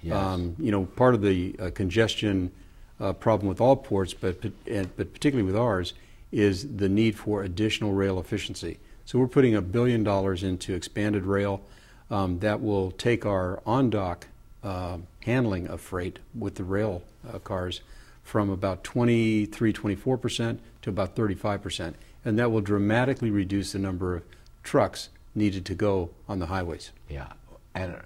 Yes. 0.00 0.14
Um, 0.14 0.54
you 0.60 0.70
know, 0.70 0.84
part 0.84 1.14
of 1.14 1.22
the 1.22 1.56
uh, 1.58 1.70
congestion 1.74 2.52
uh, 3.00 3.12
problem 3.12 3.48
with 3.48 3.60
all 3.60 3.76
ports, 3.76 4.14
but 4.14 4.40
but 4.42 5.12
particularly 5.12 5.42
with 5.42 5.56
ours, 5.56 5.94
is 6.30 6.76
the 6.76 6.88
need 6.88 7.16
for 7.16 7.42
additional 7.42 7.92
rail 7.92 8.18
efficiency. 8.20 8.78
So 9.04 9.18
we're 9.18 9.28
putting 9.28 9.54
a 9.54 9.62
billion 9.62 10.04
dollars 10.04 10.42
into 10.42 10.74
expanded 10.74 11.24
rail 11.24 11.62
um, 12.10 12.38
that 12.40 12.60
will 12.60 12.90
take 12.92 13.26
our 13.26 13.60
on 13.66 13.90
dock 13.90 14.26
uh, 14.62 14.98
handling 15.24 15.66
of 15.68 15.80
freight 15.80 16.18
with 16.38 16.56
the 16.56 16.64
rail 16.64 17.02
uh, 17.28 17.38
cars 17.38 17.80
from 18.22 18.50
about 18.50 18.84
23, 18.84 19.72
24 19.72 20.18
percent 20.18 20.60
to 20.82 20.90
about 20.90 21.16
35 21.16 21.62
percent, 21.62 21.96
and 22.24 22.38
that 22.38 22.50
will 22.50 22.60
dramatically 22.60 23.30
reduce 23.30 23.72
the 23.72 23.78
number 23.78 24.16
of 24.16 24.22
trucks 24.62 25.08
needed 25.34 25.64
to 25.64 25.74
go 25.74 26.10
on 26.28 26.38
the 26.38 26.46
highways. 26.46 26.90
Yeah. 27.08 27.28
And 27.74 27.96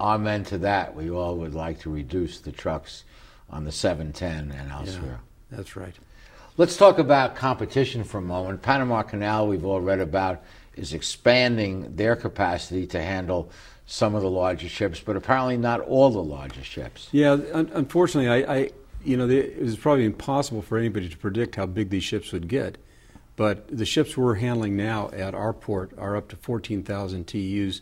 amen 0.00 0.44
to 0.44 0.58
that. 0.58 0.94
We 0.94 1.10
all 1.10 1.36
would 1.38 1.54
like 1.54 1.80
to 1.80 1.90
reduce 1.90 2.40
the 2.40 2.52
trucks 2.52 3.04
on 3.50 3.64
the 3.64 3.72
710 3.72 4.58
and 4.58 4.70
elsewhere. 4.70 5.20
That's 5.50 5.76
right. 5.76 5.94
Let's 6.56 6.76
talk 6.76 6.98
about 6.98 7.34
competition 7.36 8.04
for 8.04 8.18
a 8.18 8.22
moment. 8.22 8.62
Panama 8.62 9.02
Canal, 9.02 9.48
we've 9.48 9.64
all 9.64 9.80
read 9.80 10.00
about, 10.00 10.42
is 10.76 10.92
expanding 10.92 11.96
their 11.96 12.16
capacity 12.16 12.86
to 12.88 13.02
handle 13.02 13.50
some 13.86 14.14
of 14.14 14.22
the 14.22 14.30
larger 14.30 14.68
ships, 14.68 15.00
but 15.00 15.16
apparently 15.16 15.56
not 15.56 15.80
all 15.80 16.10
the 16.10 16.22
larger 16.22 16.62
ships. 16.62 17.08
Yeah, 17.12 17.32
un- 17.52 17.70
unfortunately, 17.74 18.44
I, 18.44 18.54
I 18.54 18.70
you 19.04 19.16
know, 19.16 19.26
the, 19.26 19.38
it 19.38 19.62
was 19.62 19.76
probably 19.76 20.04
impossible 20.04 20.62
for 20.62 20.78
anybody 20.78 21.08
to 21.08 21.16
predict 21.16 21.56
how 21.56 21.66
big 21.66 21.90
these 21.90 22.04
ships 22.04 22.32
would 22.32 22.48
get. 22.48 22.78
But 23.36 23.66
the 23.76 23.84
ships 23.84 24.16
we're 24.16 24.36
handling 24.36 24.76
now 24.76 25.10
at 25.12 25.34
our 25.34 25.52
port 25.52 25.90
are 25.98 26.16
up 26.16 26.28
to 26.28 26.36
14,000 26.36 27.26
TEUs. 27.26 27.80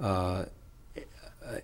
uh, 0.00 0.46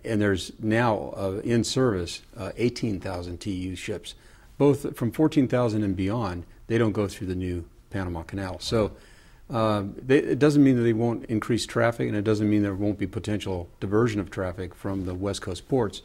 and 0.04 0.20
there's 0.20 0.52
now 0.60 1.14
uh, 1.16 1.40
in 1.44 1.64
service 1.64 2.22
uh, 2.36 2.52
18,000 2.56 3.38
TEU 3.38 3.76
ships. 3.76 4.14
Both 4.58 4.96
from 4.96 5.12
14,000 5.12 5.82
and 5.82 5.94
beyond, 5.94 6.44
they 6.66 6.78
don't 6.78 6.92
go 6.92 7.06
through 7.06 7.26
the 7.26 7.34
new 7.34 7.64
Panama 7.90 8.22
Canal. 8.22 8.58
So 8.60 8.92
uh, 9.50 9.84
they, 9.96 10.18
it 10.18 10.38
doesn't 10.38 10.64
mean 10.64 10.76
that 10.76 10.82
they 10.82 10.92
won't 10.92 11.24
increase 11.26 11.66
traffic, 11.66 12.08
and 12.08 12.16
it 12.16 12.24
doesn't 12.24 12.48
mean 12.48 12.62
there 12.62 12.74
won't 12.74 12.98
be 12.98 13.06
potential 13.06 13.68
diversion 13.80 14.20
of 14.20 14.30
traffic 14.30 14.74
from 14.74 15.04
the 15.04 15.14
West 15.14 15.42
Coast 15.42 15.68
ports, 15.68 16.02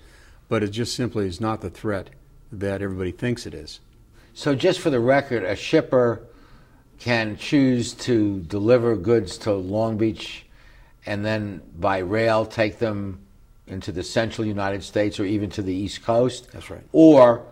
but 0.50 0.64
it 0.64 0.70
just 0.70 0.96
simply 0.96 1.28
is 1.28 1.42
not 1.42 1.62
the 1.62 1.70
threat 1.70 2.10
that 2.52 2.82
everybody 2.82 3.12
thinks 3.12 3.46
it 3.46 3.54
is. 3.54 3.80
So, 4.34 4.54
just 4.54 4.80
for 4.80 4.90
the 4.90 5.00
record, 5.00 5.44
a 5.44 5.56
shipper 5.56 6.24
can 7.00 7.36
choose 7.36 7.94
to 7.94 8.42
deliver 8.42 8.96
goods 8.96 9.38
to 9.40 9.54
Long 9.54 9.98
Beach 9.98 10.46
and 11.06 11.26
then 11.26 11.62
by 11.80 12.00
rail 12.00 12.46
take 12.46 12.80
them 12.80 13.20
into 13.72 13.92
the 13.92 14.04
central 14.04 14.46
United 14.46 14.84
States 14.84 15.20
or 15.20 15.26
even 15.26 15.50
to 15.52 15.62
the 15.62 15.74
East 15.74 16.04
Coast. 16.04 16.52
That's 16.52 16.70
right. 16.70 16.84
Or 16.92 17.46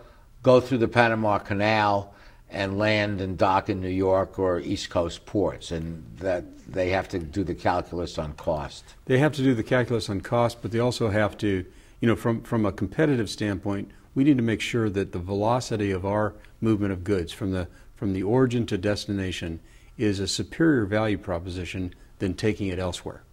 go 0.44 0.60
through 0.60 0.80
the 0.80 0.88
Panama 0.88 1.40
Canal 1.40 2.14
and 2.50 2.78
land 2.78 3.22
and 3.22 3.38
dock 3.38 3.70
in 3.70 3.80
New 3.80 3.90
York 3.90 4.40
or 4.40 4.60
East 4.60 4.90
Coast 4.90 5.26
ports, 5.26 5.72
and 5.72 6.04
that 6.18 6.44
they 6.68 6.90
have 6.90 7.08
to 7.10 7.20
do 7.20 7.44
the 7.44 7.54
calculus 7.54 8.18
on 8.18 8.34
cost. 8.34 8.96
They 9.06 9.20
have 9.20 9.34
to 9.34 9.44
do 9.44 9.54
the 9.54 9.64
calculus 9.64 10.10
on 10.10 10.22
cost, 10.22 10.62
but 10.62 10.72
they 10.72 10.80
also 10.80 11.10
have 11.10 11.38
to, 11.40 11.66
you 12.00 12.08
know, 12.08 12.16
from, 12.16 12.42
from 12.42 12.66
a 12.66 12.72
competitive 12.72 13.30
standpoint, 13.30 13.92
we 14.16 14.24
need 14.24 14.38
to 14.38 14.44
make 14.44 14.62
sure 14.62 14.90
that 14.90 15.12
the 15.12 15.20
velocity 15.20 15.92
of 15.92 16.06
our 16.06 16.34
movement 16.60 16.92
of 16.92 17.04
goods 17.04 17.32
from 17.32 17.52
the, 17.52 17.68
from 17.96 18.14
the 18.14 18.24
origin 18.24 18.66
to 18.66 18.78
destination 18.78 19.60
is 19.98 20.20
a 20.20 20.28
superior 20.28 20.86
value 20.86 21.18
proposition 21.18 21.94
than 22.18 22.34
taking 22.34 22.68
it 22.68 22.80
elsewhere. 22.80 23.24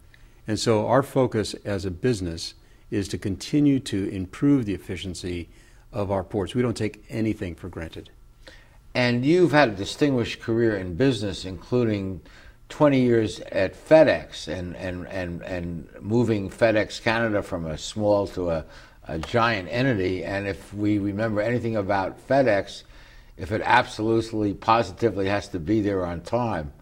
And 0.47 0.59
so 0.59 0.87
our 0.87 1.03
focus 1.03 1.55
as 1.65 1.85
a 1.85 1.91
business 1.91 2.53
is 2.89 3.07
to 3.09 3.17
continue 3.17 3.79
to 3.79 4.07
improve 4.09 4.65
the 4.65 4.73
efficiency 4.73 5.49
of 5.91 6.11
our 6.11 6.23
ports. 6.23 6.55
We 6.55 6.61
don't 6.61 6.77
take 6.77 7.03
anything 7.09 7.55
for 7.55 7.69
granted. 7.69 8.09
And 8.93 9.25
you've 9.25 9.51
had 9.51 9.69
a 9.69 9.75
distinguished 9.75 10.39
career 10.41 10.75
in 10.77 10.95
business, 10.95 11.45
including 11.45 12.21
20 12.69 12.99
years 12.99 13.39
at 13.51 13.73
FedEx 13.73 14.47
and, 14.47 14.75
and, 14.75 15.07
and, 15.07 15.41
and 15.43 15.87
moving 16.01 16.49
FedEx 16.49 17.01
Canada 17.01 17.41
from 17.41 17.65
a 17.65 17.77
small 17.77 18.27
to 18.27 18.49
a, 18.49 18.65
a 19.07 19.19
giant 19.19 19.69
entity. 19.71 20.23
And 20.23 20.47
if 20.47 20.73
we 20.73 20.97
remember 20.97 21.41
anything 21.41 21.75
about 21.75 22.27
FedEx, 22.27 22.83
if 23.37 23.51
it 23.51 23.61
absolutely 23.63 24.53
positively 24.53 25.27
has 25.27 25.47
to 25.49 25.59
be 25.59 25.81
there 25.81 26.05
on 26.05 26.21
time. 26.21 26.73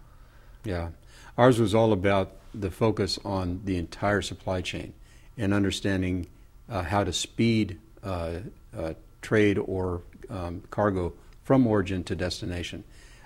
Yeah. 0.64 0.88
Ours 1.36 1.60
was 1.60 1.74
all 1.74 1.92
about 1.92 2.32
the 2.54 2.70
focus 2.70 3.18
on 3.24 3.60
the 3.64 3.76
entire 3.76 4.22
supply 4.22 4.62
chain 4.62 4.94
and 5.38 5.52
understanding 5.52 6.26
uh, 6.68 6.82
how 6.82 7.04
to 7.04 7.12
speed 7.12 7.78
uh, 8.02 8.38
uh, 8.76 8.94
trade 9.22 9.58
or 9.58 10.02
um, 10.30 10.62
cargo 10.70 11.12
from 11.44 11.66
origin 11.66 12.02
to 12.04 12.16
destination. 12.16 12.84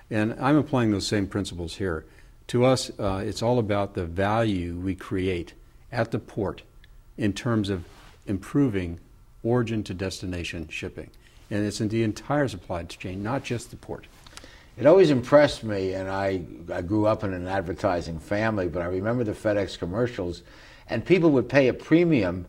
And 0.09 0.35
I'm 0.39 0.57
applying 0.57 0.91
those 0.91 1.07
same 1.07 1.27
principles 1.27 1.75
here. 1.75 2.05
To 2.47 2.65
us, 2.65 2.91
uh, 2.99 3.23
it's 3.25 3.41
all 3.41 3.59
about 3.59 3.93
the 3.93 4.05
value 4.05 4.75
we 4.75 4.93
create 4.93 5.53
at 5.91 6.11
the 6.11 6.19
port 6.19 6.63
in 7.17 7.33
terms 7.33 7.69
of 7.69 7.85
improving 8.27 8.99
origin 9.43 9.83
to 9.83 9.93
destination 9.93 10.67
shipping. 10.67 11.09
And 11.49 11.65
it's 11.65 11.81
in 11.81 11.89
the 11.89 12.03
entire 12.03 12.47
supply 12.47 12.83
chain, 12.83 13.23
not 13.23 13.43
just 13.43 13.71
the 13.71 13.77
port. 13.77 14.07
It 14.77 14.85
always 14.85 15.11
impressed 15.11 15.63
me, 15.63 15.93
and 15.93 16.09
I, 16.09 16.43
I 16.71 16.81
grew 16.81 17.05
up 17.05 17.23
in 17.23 17.33
an 17.33 17.47
advertising 17.47 18.19
family, 18.19 18.67
but 18.67 18.81
I 18.81 18.85
remember 18.85 19.23
the 19.23 19.33
FedEx 19.33 19.77
commercials, 19.77 20.43
and 20.89 21.05
people 21.05 21.31
would 21.31 21.49
pay 21.49 21.67
a 21.67 21.73
premium 21.73 22.45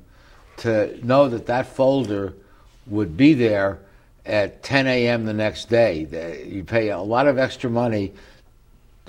to 0.59 0.99
know 1.05 1.29
that 1.29 1.47
that 1.47 1.67
folder 1.67 2.35
would 2.87 3.17
be 3.17 3.35
there 3.35 3.79
at 4.25 4.63
10 4.63 4.87
a.m. 4.87 5.25
the 5.25 5.33
next 5.33 5.69
day. 5.69 6.47
You 6.47 6.65
pay 6.65 6.91
a 6.91 7.01
lot 7.01 7.27
of 7.27 7.39
extra 7.39 7.71
money 7.71 8.13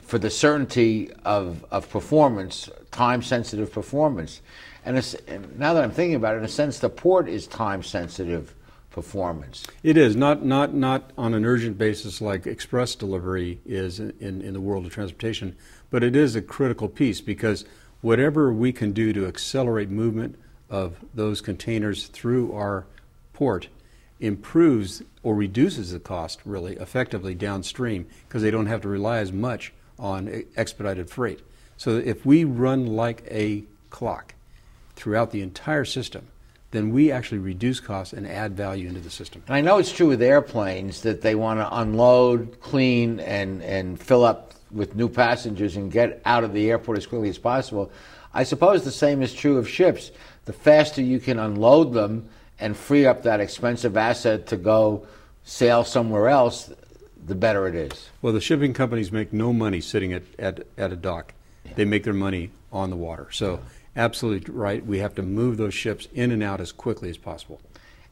for 0.02 0.18
the 0.18 0.30
certainty 0.30 1.12
of, 1.26 1.66
of 1.72 1.90
performance, 1.90 2.70
time 2.92 3.22
sensitive 3.22 3.72
performance. 3.72 4.42
And, 4.86 4.98
and 5.28 5.58
now 5.58 5.74
that 5.74 5.84
I'm 5.84 5.92
thinking 5.92 6.16
about 6.16 6.36
it, 6.36 6.40
in 6.40 6.44
a 6.44 6.50
sense, 6.50 6.80
the 6.80 6.90
port 6.90 7.30
is 7.30 7.48
time 7.48 7.84
sensitive 7.84 8.54
performance. 8.92 9.66
It 9.82 9.98
is 9.98 10.16
not 10.16 10.46
not 10.46 10.74
not 10.74 11.12
on 11.18 11.34
an 11.34 11.46
urgent 11.46 11.78
basis 11.78 12.22
like 12.22 12.46
express 12.46 12.94
delivery 12.94 13.60
is 13.66 14.00
in, 14.00 14.14
in 14.20 14.54
the 14.54 14.62
world 14.62 14.86
of 14.86 14.94
transportation, 14.94 15.56
but 15.90 16.04
it 16.04 16.16
is 16.16 16.36
a 16.36 16.42
critical 16.42 16.88
piece 16.88 17.20
because 17.20 17.66
whatever 18.04 18.52
we 18.52 18.74
can 18.74 18.92
do 18.92 19.14
to 19.14 19.26
accelerate 19.26 19.90
movement 19.90 20.38
of 20.70 20.98
those 21.16 21.40
containers 21.40 22.08
through 22.08 22.54
our 22.54 22.86
port 23.32 23.70
improves 24.20 25.02
or 25.24 25.34
reduces 25.34 25.92
the 25.92 26.00
cost 26.00 26.42
really 26.44 26.76
effectively 26.76 27.34
downstream 27.34 28.06
because 28.28 28.42
they 28.42 28.52
don't 28.52 28.66
have 28.66 28.82
to 28.82 28.90
rely 28.90 29.20
as 29.20 29.32
much 29.32 29.72
on 29.98 30.44
expedited 30.58 31.10
freight. 31.10 31.40
So 31.78 31.98
if 31.98 32.26
we 32.26 32.44
run 32.44 32.88
like 32.88 33.24
a 33.32 33.64
clock 33.90 34.36
throughout 34.96 35.32
the 35.32 35.42
entire 35.42 35.86
system, 35.86 36.28
then 36.72 36.92
we 36.92 37.10
actually 37.10 37.38
reduce 37.38 37.80
costs 37.80 38.12
and 38.12 38.28
add 38.28 38.58
value 38.58 38.90
into 38.90 39.00
the 39.00 39.10
system. 39.10 39.44
And 39.48 39.56
I 39.56 39.62
know 39.62 39.78
it's 39.78 39.92
true 39.92 40.08
with 40.08 40.22
airplanes 40.22 41.04
that 41.04 41.22
they 41.22 41.36
want 41.36 41.62
to 41.62 41.78
unload, 41.78 42.60
clean, 42.60 43.22
and, 43.22 43.64
and 43.64 43.98
fill 43.98 44.26
up 44.26 44.54
with 44.74 44.96
new 44.96 45.08
passengers 45.08 45.76
and 45.76 45.92
get 45.92 46.22
out 46.26 46.44
of 46.44 46.54
the 46.54 46.70
airport 46.70 46.98
as 46.98 47.06
quickly 47.06 47.30
as 47.30 47.38
possible. 47.38 47.92
I 48.34 48.44
suppose 48.44 48.84
the 48.84 48.92
same 48.92 49.22
is 49.22 49.34
true 49.34 49.58
of 49.58 49.70
ships. 49.70 50.12
The 50.46 50.54
faster 50.54 51.02
you 51.02 51.20
can 51.20 51.40
unload 51.40 51.94
them 51.94 52.28
and 52.60 52.76
free 52.76 53.06
up 53.06 53.24
that 53.24 53.40
expensive 53.40 53.96
asset 53.96 54.48
to 54.48 54.58
go 54.58 55.06
sail 55.44 55.84
somewhere 55.84 56.30
else, 56.30 56.72
the 57.26 57.36
better 57.36 57.68
it 57.68 57.76
is. 57.76 58.10
Well, 58.22 58.34
the 58.34 58.42
shipping 58.42 58.74
companies 58.74 59.12
make 59.12 59.34
no 59.34 59.54
money 59.54 59.82
sitting 59.82 60.14
at, 60.14 60.24
at, 60.40 60.66
at 60.78 60.92
a 60.92 60.96
dock. 60.96 61.34
Yeah. 61.66 61.74
They 61.76 61.86
make 61.86 62.04
their 62.04 62.14
money 62.14 62.52
on 62.72 62.90
the 62.90 62.96
water. 62.96 63.28
So 63.32 63.60
absolutely 63.96 64.54
right. 64.54 64.86
We 64.86 65.00
have 65.00 65.16
to 65.16 65.22
move 65.22 65.58
those 65.58 65.74
ships 65.74 66.08
in 66.14 66.32
and 66.32 66.42
out 66.42 66.60
as 66.60 66.72
quickly 66.72 67.10
as 67.10 67.18
possible. 67.18 67.62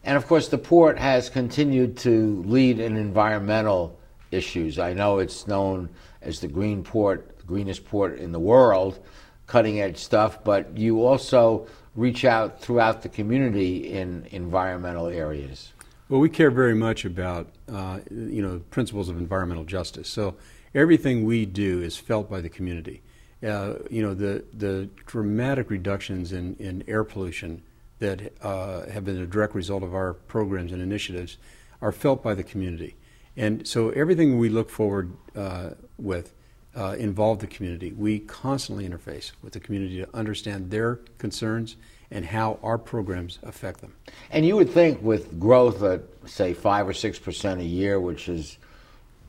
And 0.04 0.16
of 0.16 0.26
course, 0.26 0.48
the 0.48 0.58
port 0.58 0.98
has 0.98 1.28
continued 1.28 1.96
to 1.98 2.42
lead 2.46 2.80
in 2.80 2.96
environmental 2.96 3.98
issues. 4.30 4.78
I 4.78 4.92
know 4.92 5.18
it's 5.18 5.46
known 5.46 5.88
as 6.22 6.40
the 6.40 6.48
green 6.48 6.82
port, 6.82 7.38
the 7.38 7.44
greenest 7.44 7.84
port 7.84 8.18
in 8.18 8.32
the 8.32 8.40
world, 8.40 8.98
cutting 9.46 9.80
edge 9.80 9.98
stuff, 9.98 10.42
but 10.44 10.76
you 10.76 11.04
also 11.04 11.66
reach 11.94 12.24
out 12.24 12.60
throughout 12.60 13.02
the 13.02 13.08
community 13.08 13.92
in 13.92 14.26
environmental 14.30 15.08
areas. 15.08 15.72
Well, 16.08 16.20
we 16.20 16.28
care 16.28 16.50
very 16.50 16.74
much 16.74 17.04
about 17.04 17.48
uh, 17.70 18.00
you 18.10 18.42
know 18.42 18.60
principles 18.70 19.08
of 19.08 19.18
environmental 19.18 19.64
justice. 19.64 20.08
So 20.08 20.36
everything 20.74 21.24
we 21.24 21.46
do 21.46 21.80
is 21.80 21.96
felt 21.96 22.30
by 22.30 22.40
the 22.40 22.48
community 22.48 23.02
uh, 23.42 23.74
you 23.90 24.02
know, 24.02 24.14
the, 24.14 24.44
the 24.52 24.88
dramatic 25.06 25.70
reductions 25.70 26.32
in, 26.32 26.54
in 26.58 26.84
air 26.86 27.04
pollution 27.04 27.62
that 27.98 28.32
uh, 28.42 28.86
have 28.86 29.04
been 29.04 29.18
a 29.18 29.26
direct 29.26 29.54
result 29.54 29.82
of 29.82 29.94
our 29.94 30.14
programs 30.14 30.72
and 30.72 30.80
initiatives 30.80 31.38
are 31.80 31.92
felt 31.92 32.22
by 32.22 32.34
the 32.34 32.42
community. 32.42 32.94
And 33.36 33.66
so 33.66 33.90
everything 33.90 34.38
we 34.38 34.48
look 34.48 34.70
forward 34.70 35.12
uh, 35.36 35.70
with 35.98 36.34
uh, 36.74 36.96
involve 36.98 37.38
the 37.38 37.46
community. 37.46 37.92
We 37.92 38.20
constantly 38.20 38.88
interface 38.88 39.32
with 39.42 39.52
the 39.52 39.60
community 39.60 39.98
to 39.98 40.16
understand 40.16 40.70
their 40.70 40.96
concerns 41.18 41.76
and 42.10 42.24
how 42.26 42.58
our 42.62 42.78
programs 42.78 43.38
affect 43.42 43.80
them. 43.80 43.94
And 44.30 44.46
you 44.46 44.56
would 44.56 44.70
think 44.70 45.02
with 45.02 45.38
growth 45.40 45.82
at, 45.82 46.02
say, 46.26 46.52
5 46.54 46.88
or 46.88 46.92
6% 46.92 47.60
a 47.60 47.64
year, 47.64 48.00
which 48.00 48.26
has 48.26 48.58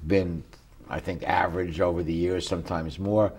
been, 0.06 0.44
I 0.90 1.00
think, 1.00 1.24
average 1.24 1.80
over 1.80 2.04
the 2.04 2.14
years, 2.14 2.48
sometimes 2.48 3.00
more, 3.00 3.34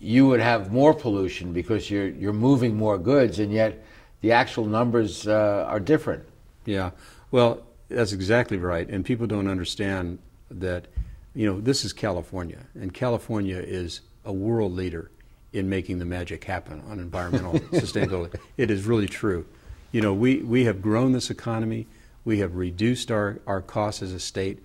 you 0.00 0.26
would 0.26 0.40
have 0.40 0.72
more 0.72 0.92
pollution 0.92 1.52
because 1.52 1.90
you're 1.90 2.08
you're 2.08 2.32
moving 2.32 2.76
more 2.76 2.98
goods, 2.98 3.38
and 3.38 3.52
yet 3.52 3.82
the 4.20 4.32
actual 4.32 4.66
numbers 4.66 5.26
uh, 5.26 5.64
are 5.68 5.80
different. 5.80 6.24
Yeah, 6.64 6.90
well, 7.30 7.65
that's 7.88 8.12
exactly 8.12 8.58
right, 8.58 8.88
and 8.88 9.04
people 9.04 9.26
don't 9.26 9.48
understand 9.48 10.18
that. 10.50 10.86
You 11.34 11.52
know, 11.52 11.60
this 11.60 11.84
is 11.84 11.92
California, 11.92 12.60
and 12.74 12.94
California 12.94 13.58
is 13.58 14.00
a 14.24 14.32
world 14.32 14.72
leader 14.72 15.10
in 15.52 15.68
making 15.68 15.98
the 15.98 16.04
magic 16.04 16.44
happen 16.44 16.82
on 16.88 16.98
environmental 16.98 17.52
sustainability. 17.72 18.38
It 18.56 18.70
is 18.70 18.84
really 18.84 19.06
true. 19.06 19.46
You 19.92 20.00
know, 20.00 20.12
we, 20.12 20.38
we 20.38 20.64
have 20.64 20.82
grown 20.82 21.12
this 21.12 21.30
economy. 21.30 21.86
We 22.24 22.40
have 22.40 22.56
reduced 22.56 23.10
our, 23.10 23.38
our 23.46 23.62
costs 23.62 24.02
as 24.02 24.12
a 24.12 24.20
state 24.20 24.62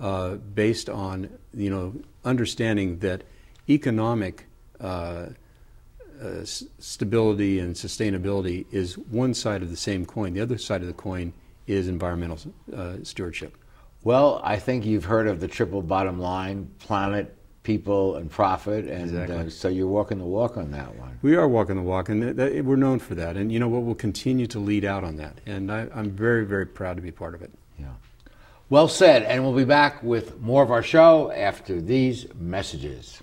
uh, 0.00 0.36
based 0.36 0.88
on, 0.88 1.28
you 1.54 1.70
know, 1.70 1.94
understanding 2.24 2.98
that 3.00 3.22
economic 3.68 4.46
uh, 4.80 5.26
uh, 6.20 6.44
stability 6.44 7.58
and 7.58 7.74
sustainability 7.74 8.66
is 8.72 8.96
one 8.96 9.34
side 9.34 9.62
of 9.62 9.70
the 9.70 9.76
same 9.76 10.06
coin. 10.06 10.34
The 10.34 10.40
other 10.40 10.58
side 10.58 10.80
of 10.80 10.86
the 10.86 10.92
coin 10.92 11.32
is 11.66 11.88
environmental 11.88 12.38
uh, 12.74 12.96
stewardship. 13.02 13.56
Well, 14.04 14.40
I 14.42 14.58
think 14.58 14.84
you've 14.84 15.04
heard 15.04 15.28
of 15.28 15.40
the 15.40 15.48
triple 15.48 15.80
bottom 15.80 16.18
line 16.18 16.68
planet, 16.80 17.36
people, 17.62 18.16
and 18.16 18.28
profit. 18.30 18.86
And 18.86 19.30
uh, 19.30 19.48
so 19.48 19.68
you're 19.68 19.86
walking 19.86 20.18
the 20.18 20.24
walk 20.24 20.56
on 20.56 20.72
that 20.72 20.94
one. 20.96 21.18
We 21.22 21.36
are 21.36 21.46
walking 21.46 21.76
the 21.76 21.82
walk, 21.82 22.08
and 22.08 22.22
th- 22.22 22.36
th- 22.36 22.64
we're 22.64 22.76
known 22.76 22.98
for 22.98 23.14
that. 23.14 23.36
And 23.36 23.52
you 23.52 23.60
know 23.60 23.68
what? 23.68 23.82
We'll 23.82 23.94
continue 23.94 24.48
to 24.48 24.58
lead 24.58 24.84
out 24.84 25.04
on 25.04 25.16
that. 25.16 25.40
And 25.46 25.70
I, 25.70 25.86
I'm 25.94 26.10
very, 26.10 26.44
very 26.44 26.66
proud 26.66 26.96
to 26.96 27.02
be 27.02 27.12
part 27.12 27.34
of 27.34 27.42
it. 27.42 27.52
Yeah. 27.78 27.92
Well 28.70 28.88
said. 28.88 29.22
And 29.22 29.44
we'll 29.44 29.54
be 29.54 29.64
back 29.64 30.02
with 30.02 30.40
more 30.40 30.64
of 30.64 30.72
our 30.72 30.82
show 30.82 31.30
after 31.30 31.80
these 31.80 32.26
messages. 32.34 33.22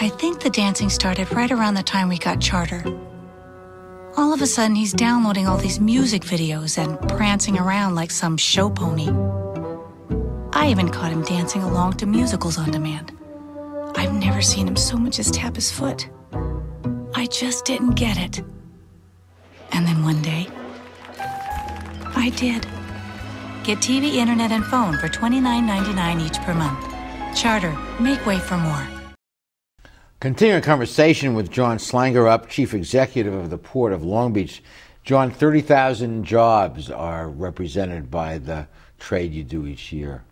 I 0.00 0.08
think 0.08 0.40
the 0.40 0.50
dancing 0.50 0.90
started 0.90 1.32
right 1.32 1.50
around 1.50 1.74
the 1.74 1.82
time 1.82 2.08
we 2.08 2.18
got 2.18 2.40
charter. 2.40 2.82
All 4.16 4.32
of 4.32 4.42
a 4.42 4.46
sudden, 4.46 4.74
he's 4.74 4.92
downloading 4.92 5.46
all 5.46 5.56
these 5.56 5.78
music 5.78 6.22
videos 6.22 6.78
and 6.78 6.98
prancing 7.16 7.58
around 7.58 7.94
like 7.94 8.10
some 8.10 8.36
show 8.36 8.68
pony. 8.68 9.08
I 10.52 10.68
even 10.68 10.88
caught 10.88 11.12
him 11.12 11.22
dancing 11.22 11.62
along 11.62 11.94
to 11.94 12.06
musicals 12.06 12.58
on 12.58 12.72
demand. 12.72 13.16
I've 13.96 14.12
never 14.12 14.42
seen 14.42 14.66
him 14.66 14.76
so 14.76 14.96
much 14.96 15.18
as 15.20 15.30
tap 15.30 15.54
his 15.54 15.70
foot. 15.70 16.08
I 17.14 17.26
just 17.26 17.64
didn't 17.64 17.92
get 17.92 18.16
it. 18.16 18.44
And 19.72 19.86
then 19.86 20.02
one 20.02 20.20
day, 20.22 20.48
I 22.16 22.32
did. 22.36 22.66
Get 23.62 23.78
TV, 23.78 24.14
internet, 24.14 24.50
and 24.50 24.64
phone 24.64 24.98
for 24.98 25.08
$29.99 25.08 26.20
each 26.26 26.38
per 26.42 26.52
month. 26.52 26.84
Charter, 27.36 27.76
make 28.00 28.24
way 28.26 28.38
for 28.38 28.56
more. 28.56 28.86
Continuing 30.24 30.62
conversation 30.62 31.34
with 31.34 31.50
Jon 31.50 31.76
Slangerup, 31.76 32.48
Chief 32.48 32.72
Executive 32.72 33.34
of 33.34 33.50
the 33.50 33.58
Port 33.58 33.92
of 33.92 34.02
Long 34.02 34.32
Beach. 34.32 34.62
Jon, 35.02 35.30
30,000 35.30 36.24
jobs 36.24 36.90
are 36.90 37.28
represented 37.28 38.10
by 38.10 38.38
the 38.38 38.66
trade 38.98 39.34
you 39.34 39.44
do 39.44 39.66
each 39.66 39.92
year. 39.92 40.24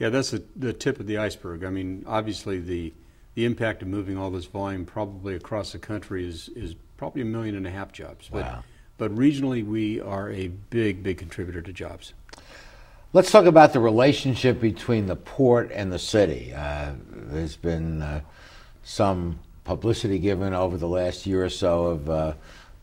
Yeah, 0.00 0.08
that's 0.08 0.32
the, 0.32 0.42
the 0.56 0.72
tip 0.72 0.98
of 0.98 1.06
the 1.06 1.18
iceberg. 1.18 1.62
I 1.62 1.70
mean, 1.70 2.04
obviously, 2.04 2.58
the, 2.58 2.92
the 3.36 3.44
impact 3.44 3.82
of 3.82 3.86
moving 3.86 4.18
all 4.18 4.32
this 4.32 4.46
volume 4.46 4.84
probably 4.84 5.36
across 5.36 5.70
the 5.70 5.78
country 5.78 6.26
is, 6.26 6.48
is 6.56 6.74
probably 6.96 7.22
a 7.22 7.24
million 7.24 7.54
and 7.54 7.64
a 7.64 7.70
half 7.70 7.92
jobs. 7.92 8.28
But, 8.28 8.44
Wow. 8.44 8.64
but 8.98 9.14
regionally, 9.14 9.64
we 9.64 10.00
are 10.00 10.32
a 10.32 10.48
big, 10.48 11.04
big 11.04 11.18
contributor 11.18 11.62
to 11.62 11.72
jobs. 11.72 12.12
Let's 13.12 13.30
talk 13.30 13.44
about 13.44 13.72
the 13.72 13.78
relationship 13.78 14.60
between 14.60 15.06
the 15.06 15.14
port 15.14 15.70
and 15.72 15.92
the 15.92 15.98
city. 16.00 16.52
Uh, 16.52 16.94
there's 17.08 17.54
been 17.54 18.02
uh, 18.02 18.22
some 18.82 19.38
publicity 19.64 20.18
given 20.18 20.54
over 20.54 20.76
the 20.76 20.88
last 20.88 21.26
year 21.26 21.44
or 21.44 21.48
so 21.48 21.86
of 21.86 22.10
uh, 22.10 22.34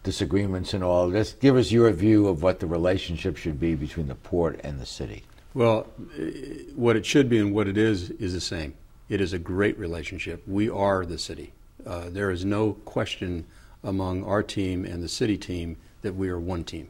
disagreements 0.04 0.74
and 0.74 0.84
all. 0.84 1.12
Just 1.12 1.40
give 1.40 1.56
us 1.56 1.72
your 1.72 1.92
view 1.92 2.28
of 2.28 2.42
what 2.42 2.60
the 2.60 2.68
relationship 2.68 3.38
should 3.38 3.60
be 3.60 3.76
between 3.76 4.08
the 4.08 4.16
port 4.16 4.60
and 4.64 4.80
the 4.80 4.86
city. 4.86 5.24
Well, 5.54 5.88
eh, 6.18 6.64
what 6.76 6.96
it 6.96 7.06
should 7.06 7.30
be 7.30 7.40
and 7.40 7.54
what 7.54 7.68
it 7.68 7.78
is 7.78 8.12
is 8.12 8.34
the 8.34 8.42
same. 8.42 8.76
It 9.10 9.22
is 9.22 9.34
a 9.34 9.40
great 9.40 9.78
relationship. 9.78 10.44
We 10.48 10.70
are 10.70 11.06
the 11.06 11.18
city. 11.18 11.54
Uh, 11.86 12.10
there 12.10 12.32
is 12.32 12.46
no 12.46 12.74
question 12.74 13.46
among 13.84 14.24
our 14.24 14.44
team 14.44 14.86
and 14.86 15.02
the 15.02 15.10
city 15.10 15.38
team 15.38 15.78
that 16.02 16.16
we 16.16 16.30
are 16.30 16.40
one 16.40 16.64
team. 16.64 16.90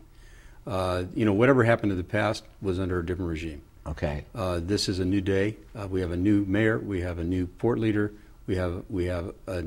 Uh, 0.68 1.04
you 1.16 1.26
know, 1.26 1.34
whatever 1.34 1.64
happened 1.64 1.92
in 1.92 1.98
the 1.98 2.04
past 2.04 2.44
was 2.62 2.80
under 2.80 3.00
a 3.00 3.06
different 3.06 3.30
regime. 3.30 3.62
Okay. 3.88 4.26
Uh, 4.36 4.60
this 4.62 4.90
is 4.90 5.00
a 5.00 5.06
new 5.06 5.22
day. 5.22 5.58
Uh, 5.76 5.88
we 5.88 6.02
have 6.02 6.12
a 6.12 6.18
new 6.18 6.46
mayor. 6.46 6.78
We 6.78 7.02
have 7.02 7.18
a 7.18 7.24
new 7.24 7.48
port 7.48 7.80
leader. 7.80 8.14
We 8.50 8.56
have 8.56 8.84
we 8.90 9.06
have 9.06 9.36
a, 9.46 9.66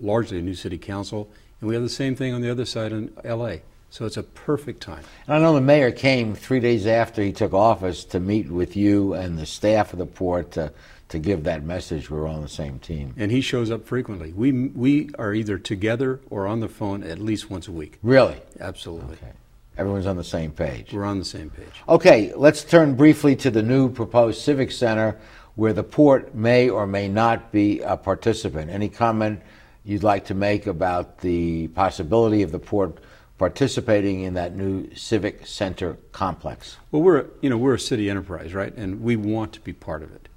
largely 0.00 0.38
a 0.38 0.42
new 0.42 0.54
city 0.54 0.78
council, 0.78 1.28
and 1.60 1.68
we 1.68 1.74
have 1.74 1.82
the 1.82 1.90
same 1.90 2.16
thing 2.16 2.32
on 2.32 2.40
the 2.40 2.50
other 2.50 2.64
side 2.64 2.90
in 2.90 3.12
L.A. 3.24 3.60
So 3.90 4.06
it's 4.06 4.16
a 4.16 4.22
perfect 4.22 4.80
time. 4.80 5.04
And 5.26 5.36
I 5.36 5.38
know 5.38 5.52
the 5.52 5.60
mayor 5.60 5.90
came 5.90 6.34
three 6.34 6.58
days 6.58 6.86
after 6.86 7.22
he 7.22 7.30
took 7.30 7.52
office 7.52 8.06
to 8.06 8.20
meet 8.20 8.48
with 8.48 8.74
you 8.74 9.12
and 9.12 9.38
the 9.38 9.44
staff 9.44 9.92
of 9.92 9.98
the 9.98 10.06
port 10.06 10.52
to, 10.52 10.72
to 11.10 11.18
give 11.18 11.44
that 11.44 11.62
message 11.62 12.08
we're 12.08 12.26
on 12.26 12.40
the 12.40 12.48
same 12.48 12.78
team. 12.78 13.12
And 13.18 13.30
he 13.30 13.42
shows 13.42 13.70
up 13.70 13.84
frequently. 13.84 14.32
We 14.32 14.50
we 14.68 15.10
are 15.18 15.34
either 15.34 15.58
together 15.58 16.18
or 16.30 16.46
on 16.46 16.60
the 16.60 16.70
phone 16.70 17.02
at 17.02 17.18
least 17.18 17.50
once 17.50 17.68
a 17.68 17.72
week. 17.72 17.98
Really? 18.02 18.40
Absolutely. 18.58 19.16
Okay. 19.16 19.32
Everyone's 19.76 20.06
on 20.06 20.16
the 20.16 20.24
same 20.24 20.52
page. 20.52 20.92
We're 20.92 21.04
on 21.04 21.18
the 21.18 21.24
same 21.24 21.50
page. 21.50 21.82
Okay, 21.86 22.32
let's 22.34 22.64
turn 22.64 22.94
briefly 22.94 23.36
to 23.36 23.50
the 23.50 23.62
new 23.62 23.90
proposed 23.90 24.40
Civic 24.40 24.70
Center 24.70 25.18
where 25.54 25.72
the 25.72 25.82
port 25.82 26.34
may 26.34 26.68
or 26.68 26.86
may 26.86 27.08
not 27.08 27.52
be 27.52 27.80
a 27.80 27.96
participant. 27.96 28.70
Any 28.70 28.88
comment 28.88 29.40
you'd 29.84 30.02
like 30.02 30.26
to 30.26 30.34
make 30.34 30.66
about 30.66 31.18
the 31.18 31.68
possibility 31.68 32.42
of 32.42 32.52
the 32.52 32.58
port 32.58 32.98
participating 33.38 34.22
in 34.22 34.34
that 34.34 34.54
new 34.54 34.94
Civic 34.94 35.46
Center 35.46 35.96
complex? 36.12 36.76
Well, 36.90 37.02
we're 37.02 37.26
you 37.40 37.50
know 37.50 37.58
we're 37.58 37.74
a 37.74 37.80
city 37.80 38.08
enterprise, 38.08 38.54
right? 38.54 38.74
And 38.76 39.02
we 39.02 39.16
want 39.16 39.52
to 39.54 39.60
be 39.60 39.72
part 39.72 40.02
of 40.02 40.12
it. 40.12 40.28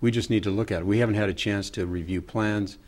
We 0.00 0.10
just 0.10 0.30
need 0.30 0.42
to 0.44 0.50
look 0.50 0.70
at 0.70 0.80
it. 0.80 0.86
We 0.86 0.98
haven't 0.98 1.16
had 1.16 1.28
a 1.28 1.34
chance 1.34 1.70
to 1.70 1.86
review 1.86 2.22
plans, 2.22 2.78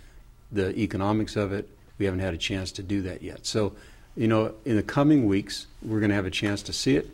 the 0.51 0.77
economics 0.79 1.37
of 1.37 1.53
it. 1.53 1.69
We 1.99 2.05
haven't 2.05 2.21
had 2.21 2.35
a 2.35 2.39
chance 2.39 2.73
to 2.73 2.83
do 2.83 3.03
that 3.03 3.23
yet. 3.23 3.47
So, 3.47 3.75
you 4.17 4.29
know, 4.29 4.55
in 4.65 4.77
the 4.77 4.83
coming 4.83 5.27
weeks, 5.27 5.67
we're 5.83 6.01
going 6.01 6.11
to 6.11 6.17
have 6.17 6.27
a 6.27 6.31
chance 6.31 6.63
to 6.63 6.73
see 6.73 6.97
it, 6.97 7.11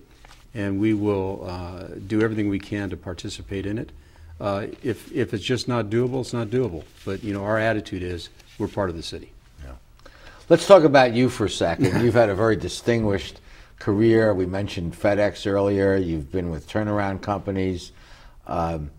and 0.55 0.81
we 0.81 0.94
will 0.94 1.46
uh, 1.48 1.88
do 2.07 2.20
everything 2.20 2.48
we 2.48 2.59
can 2.59 2.90
to 2.90 2.96
participate 2.96 3.66
in 3.66 3.79
it. 3.79 3.90
Uh, 4.40 4.66
if 4.83 5.11
if 5.12 5.33
it's 5.33 5.44
just 5.44 5.66
not 5.66 5.87
doable, 5.87 6.20
it's 6.20 6.33
not 6.33 6.49
doable. 6.49 6.85
But 7.05 7.25
you 7.25 7.33
know, 7.33 7.44
our 7.44 7.59
attitude 7.59 8.03
is 8.03 8.29
we're 8.59 8.68
part 8.68 8.90
of 8.90 8.96
the 8.96 9.03
city. 9.03 9.33
Yeah. 9.64 9.72
Let's 10.49 10.66
talk 10.66 10.85
about 10.85 11.14
you 11.14 11.29
for 11.29 11.46
a 11.46 11.51
second. 11.51 12.01
You've 12.05 12.14
had 12.14 12.29
a 12.29 12.35
very 12.35 12.57
distinguished 12.57 13.40
career. 13.79 14.35
We 14.35 14.46
mentioned 14.46 14.94
FedEx 14.94 15.46
earlier. 15.46 15.96
You've 15.96 16.31
been 16.31 16.51
with 16.51 16.68
turnaround 16.68 17.22
companies. 17.22 17.92
Um, 18.46 18.90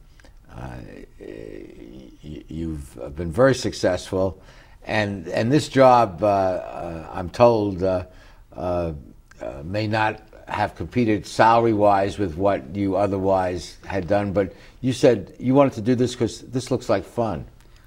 uh, 0.55 0.77
you've 2.21 3.15
been 3.15 3.31
very 3.31 3.55
successful, 3.55 4.41
and 4.83 5.27
and 5.27 5.51
this 5.51 5.69
job, 5.69 6.23
uh, 6.23 6.27
uh, 6.27 7.09
I'm 7.13 7.29
told, 7.29 7.83
uh, 7.83 8.05
uh, 8.55 8.93
uh, 9.41 9.61
may 9.63 9.87
not 9.87 10.21
have 10.47 10.75
competed 10.75 11.27
salary-wise 11.27 12.17
with 12.17 12.35
what 12.35 12.75
you 12.75 12.95
otherwise 12.95 13.77
had 13.85 14.07
done. 14.07 14.31
But 14.31 14.53
you 14.81 14.93
said 14.93 15.35
you 15.39 15.53
wanted 15.53 15.73
to 15.73 15.81
do 15.81 15.95
this 15.95 16.13
because 16.13 16.41
this 16.41 16.71
looks 16.71 16.89
like 16.89 17.03
fun. 17.03 17.45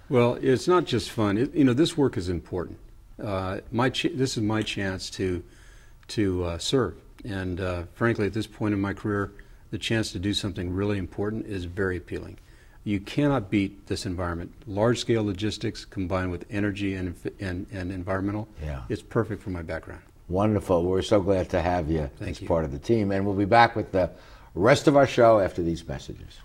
Well, 0.09 0.39
it's 0.41 0.67
not 0.67 0.87
just 0.87 1.11
fun. 1.11 1.39
It, 1.39 1.55
you 1.55 1.65
know, 1.65 1.73
this 1.73 1.97
work 1.97 2.17
is 2.17 2.29
important. 2.29 2.79
Uh, 3.23 3.61
my 3.71 3.91
ch- 3.91 4.15
this 4.15 4.37
is 4.37 4.43
my 4.43 4.63
chance 4.63 5.11
to 5.11 5.43
to 6.09 6.45
uh, 6.45 6.59
serve, 6.59 6.95
and 7.25 7.61
uh, 7.61 7.83
frankly, 7.95 8.27
at 8.27 8.33
this 8.33 8.47
point 8.47 8.75
in 8.75 8.81
my 8.81 8.93
career, 8.93 9.31
the 9.71 9.79
chance 9.79 10.11
to 10.13 10.19
do 10.19 10.35
something 10.35 10.73
really 10.73 10.99
important 10.99 11.47
is 11.47 11.65
very 11.65 11.97
appealing. 11.97 12.39
You 12.83 12.99
cannot 12.99 13.51
beat 13.51 13.87
this 13.87 14.07
environment. 14.07 14.53
Large-scale 14.67 15.23
logistics 15.23 15.85
combined 15.85 16.31
with 16.33 16.45
energy 16.51 16.95
and 16.95 17.15
and, 17.39 17.67
and 17.71 17.93
environmental. 17.93 18.49
Yeah. 18.65 18.83
it's 18.89 19.03
perfect 19.03 19.43
for 19.43 19.51
my 19.51 19.63
background. 19.63 20.03
Wonderful. 20.29 20.85
We're 20.85 21.03
so 21.03 21.21
glad 21.21 21.51
to 21.51 21.61
have 21.61 21.91
you 21.91 22.09
Thank 22.19 22.31
as 22.31 22.41
you. 22.43 22.49
part 22.49 22.65
of 22.65 22.73
the 22.73 22.79
team. 22.79 23.11
And 23.13 23.27
we'll 23.27 23.35
be 23.35 23.45
back 23.45 23.75
with 23.77 23.91
the 23.93 24.11
rest 24.55 24.87
of 24.89 24.97
our 24.97 25.07
show 25.07 25.41
after 25.41 25.61
these 25.63 25.87
messages. 25.87 26.39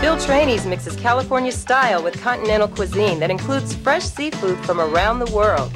Phil 0.00 0.16
Trani's 0.16 0.64
mixes 0.64 0.96
California 0.96 1.52
style 1.52 2.02
with 2.02 2.18
continental 2.22 2.68
cuisine 2.68 3.20
that 3.20 3.30
includes 3.30 3.74
fresh 3.74 4.04
seafood 4.04 4.58
from 4.64 4.80
around 4.80 5.18
the 5.18 5.30
world. 5.34 5.70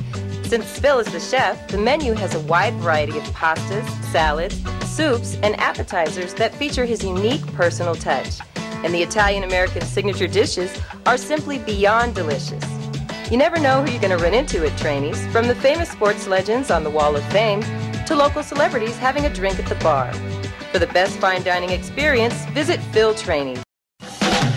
Since 0.45 0.81
Bill 0.81 0.99
is 0.99 1.13
the 1.13 1.21
chef, 1.21 1.69
the 1.69 1.77
menu 1.77 2.15
has 2.15 2.35
a 2.35 2.41
wide 2.41 2.75
variety 2.75 3.19
of 3.19 3.25
pastas, 3.25 3.87
salads, 4.11 4.63
soups, 4.87 5.37
and 5.43 5.59
appetizers 5.61 6.33
that 6.35 6.55
feature 6.55 6.87
his 6.87 7.05
unique 7.05 7.47
personal 7.49 7.95
touch. 7.95 8.39
And 8.57 8.95
the 8.95 9.03
Italian 9.03 9.45
American 9.45 9.83
signature 9.83 10.29
dishes 10.29 10.75
are 11.05 11.19
simply 11.19 11.59
beyond 11.59 12.15
delicious. 12.15 12.74
You 13.31 13.39
never 13.39 13.59
know 13.59 13.83
who 13.83 13.91
you're 13.91 14.01
going 14.01 14.17
to 14.17 14.23
run 14.23 14.35
into 14.35 14.67
at 14.67 14.73
Trani's, 14.79 15.27
from 15.33 15.49
the 15.49 15.55
famous 15.55 15.89
sports 15.89 16.27
legends 16.27 16.71
on 16.71 16.85
the 16.85 16.91
Wall 16.91 17.17
of 17.17 17.25
Fame 17.33 17.63
to 18.07 18.15
local 18.15 18.43
celebrities 18.43 18.99
having 18.99 19.25
a 19.25 19.33
drink 19.33 19.59
at 19.59 19.67
the 19.67 19.77
bar. 19.77 20.13
For 20.73 20.79
the 20.79 20.89
best 20.89 21.17
fine 21.19 21.43
dining 21.43 21.71
experience, 21.71 22.45
visit 22.47 22.81
Phil 22.93 23.15
Trani's. 23.15 23.64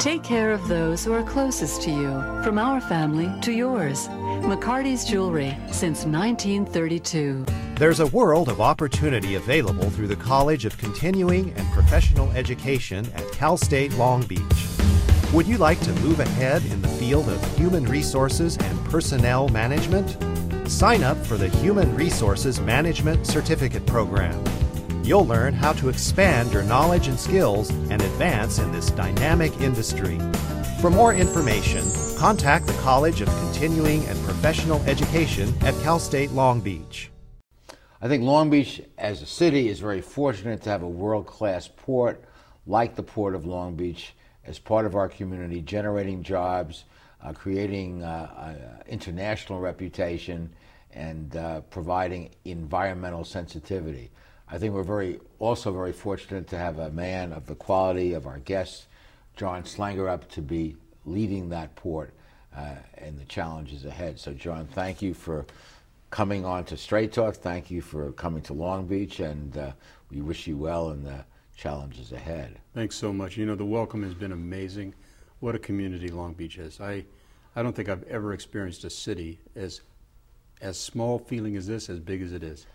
Take 0.00 0.22
care 0.22 0.50
of 0.50 0.66
those 0.66 1.04
who 1.04 1.12
are 1.12 1.22
closest 1.22 1.82
to 1.82 1.90
you, 1.90 2.42
from 2.42 2.58
our 2.58 2.80
family 2.80 3.30
to 3.42 3.52
yours. 3.52 4.08
McCarty's 4.08 5.04
Jewelry 5.04 5.54
since 5.70 6.06
1932. 6.06 7.44
There's 7.74 8.00
a 8.00 8.06
world 8.06 8.48
of 8.48 8.62
opportunity 8.62 9.34
available 9.34 9.90
through 9.90 10.06
the 10.06 10.16
College 10.16 10.64
of 10.64 10.78
Continuing 10.78 11.52
and 11.52 11.70
Professional 11.72 12.30
Education 12.30 13.04
at 13.14 13.30
Cal 13.32 13.58
State 13.58 13.92
Long 13.96 14.22
Beach. 14.22 14.40
Would 15.34 15.46
you 15.46 15.58
like 15.58 15.80
to 15.80 15.92
move 15.96 16.20
ahead 16.20 16.64
in 16.64 16.80
the 16.80 16.88
field 16.88 17.28
of 17.28 17.58
human 17.58 17.84
resources 17.84 18.56
and 18.56 18.84
personnel 18.86 19.50
management? 19.50 20.16
Sign 20.66 21.02
up 21.02 21.18
for 21.26 21.36
the 21.36 21.48
Human 21.58 21.94
Resources 21.94 22.58
Management 22.58 23.26
Certificate 23.26 23.84
Program. 23.84 24.42
You'll 25.02 25.26
learn 25.26 25.54
how 25.54 25.72
to 25.74 25.88
expand 25.88 26.52
your 26.52 26.62
knowledge 26.62 27.08
and 27.08 27.18
skills 27.18 27.70
and 27.70 28.02
advance 28.02 28.58
in 28.58 28.70
this 28.70 28.90
dynamic 28.90 29.58
industry. 29.60 30.18
For 30.80 30.90
more 30.90 31.14
information, 31.14 31.84
contact 32.18 32.66
the 32.66 32.74
College 32.74 33.20
of 33.22 33.28
Continuing 33.28 34.04
and 34.04 34.18
Professional 34.24 34.80
Education 34.82 35.52
at 35.62 35.74
Cal 35.82 35.98
State 35.98 36.32
Long 36.32 36.60
Beach. 36.60 37.10
I 38.02 38.08
think 38.08 38.22
Long 38.22 38.50
Beach 38.50 38.82
as 38.98 39.22
a 39.22 39.26
city 39.26 39.68
is 39.68 39.80
very 39.80 40.00
fortunate 40.00 40.62
to 40.62 40.70
have 40.70 40.82
a 40.82 40.88
world 40.88 41.26
class 41.26 41.68
port 41.68 42.22
like 42.66 42.94
the 42.94 43.02
Port 43.02 43.34
of 43.34 43.46
Long 43.46 43.74
Beach 43.74 44.14
as 44.44 44.58
part 44.58 44.86
of 44.86 44.94
our 44.94 45.08
community, 45.08 45.60
generating 45.60 46.22
jobs, 46.22 46.84
uh, 47.22 47.32
creating 47.32 48.02
uh, 48.02 48.30
uh, 48.36 48.82
international 48.86 49.60
reputation, 49.60 50.50
and 50.92 51.36
uh, 51.36 51.60
providing 51.62 52.30
environmental 52.44 53.24
sensitivity. 53.24 54.10
I 54.52 54.58
think 54.58 54.74
we're 54.74 54.82
very 54.82 55.20
also 55.38 55.72
very 55.72 55.92
fortunate 55.92 56.48
to 56.48 56.58
have 56.58 56.78
a 56.78 56.90
man 56.90 57.32
of 57.32 57.46
the 57.46 57.54
quality 57.54 58.14
of 58.14 58.26
our 58.26 58.38
guest, 58.38 58.86
Jon 59.36 59.62
Slangerup, 59.62 60.28
to 60.30 60.42
be 60.42 60.76
leading 61.06 61.48
that 61.50 61.76
port 61.76 62.12
uh, 62.56 62.74
and 62.98 63.18
the 63.18 63.24
challenges 63.26 63.84
ahead. 63.84 64.18
So, 64.18 64.32
Jon, 64.32 64.66
thank 64.66 65.02
you 65.02 65.14
for 65.14 65.46
coming 66.10 66.44
on 66.44 66.64
to 66.64 66.76
Straight 66.76 67.12
Talk. 67.12 67.36
Thank 67.36 67.70
you 67.70 67.80
for 67.80 68.10
coming 68.12 68.42
to 68.42 68.52
Long 68.52 68.86
Beach, 68.86 69.20
and 69.20 69.56
uh, 69.56 69.72
we 70.10 70.20
wish 70.20 70.48
you 70.48 70.56
well 70.56 70.90
in 70.90 71.04
the 71.04 71.24
challenges 71.56 72.10
ahead. 72.10 72.58
Thanks 72.74 72.96
so 72.96 73.12
much. 73.12 73.36
You 73.36 73.46
know, 73.46 73.54
the 73.54 73.64
welcome 73.64 74.02
has 74.02 74.14
been 74.14 74.32
amazing. 74.32 74.94
What 75.38 75.54
a 75.54 75.60
community 75.60 76.08
Long 76.08 76.32
Beach 76.32 76.58
is. 76.58 76.80
I, 76.80 77.04
I 77.54 77.62
don't 77.62 77.74
think 77.74 77.88
I've 77.88 78.02
ever 78.04 78.32
experienced 78.32 78.82
a 78.82 78.90
city 78.90 79.38
as, 79.54 79.82
as 80.60 80.76
small 80.76 81.20
feeling 81.20 81.56
as 81.56 81.68
this, 81.68 81.88
as 81.88 82.00
big 82.00 82.20
as 82.20 82.32
it 82.32 82.42
is. 82.42 82.66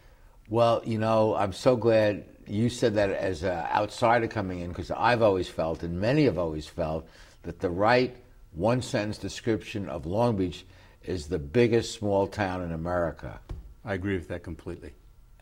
Well, 0.50 0.82
you 0.86 1.00
know, 1.00 1.36
I'm 1.36 1.54
so 1.54 1.76
glad 1.76 2.26
you 2.48 2.70
said 2.70 2.96
that 2.96 3.10
as 3.10 3.44
an 3.44 3.66
outsider 3.74 4.28
coming 4.28 4.60
in 4.60 4.70
because 4.70 4.92
I've 4.92 5.22
always 5.22 5.50
felt, 5.50 5.82
and 5.84 6.00
many 6.00 6.26
have 6.26 6.38
always 6.38 6.68
felt, 6.68 7.08
that 7.44 7.60
the 7.60 7.70
right 7.70 8.16
one 8.52 8.82
sentence 8.82 9.18
description 9.18 9.90
of 9.90 10.06
Long 10.06 10.38
Beach 10.38 10.66
is 11.04 11.28
the 11.28 11.40
biggest 11.40 11.94
small 11.94 12.28
town 12.28 12.62
in 12.62 12.72
America. 12.72 13.40
I 13.84 13.94
agree 13.94 14.16
with 14.16 14.28
that 14.30 14.44
completely. 14.44 14.94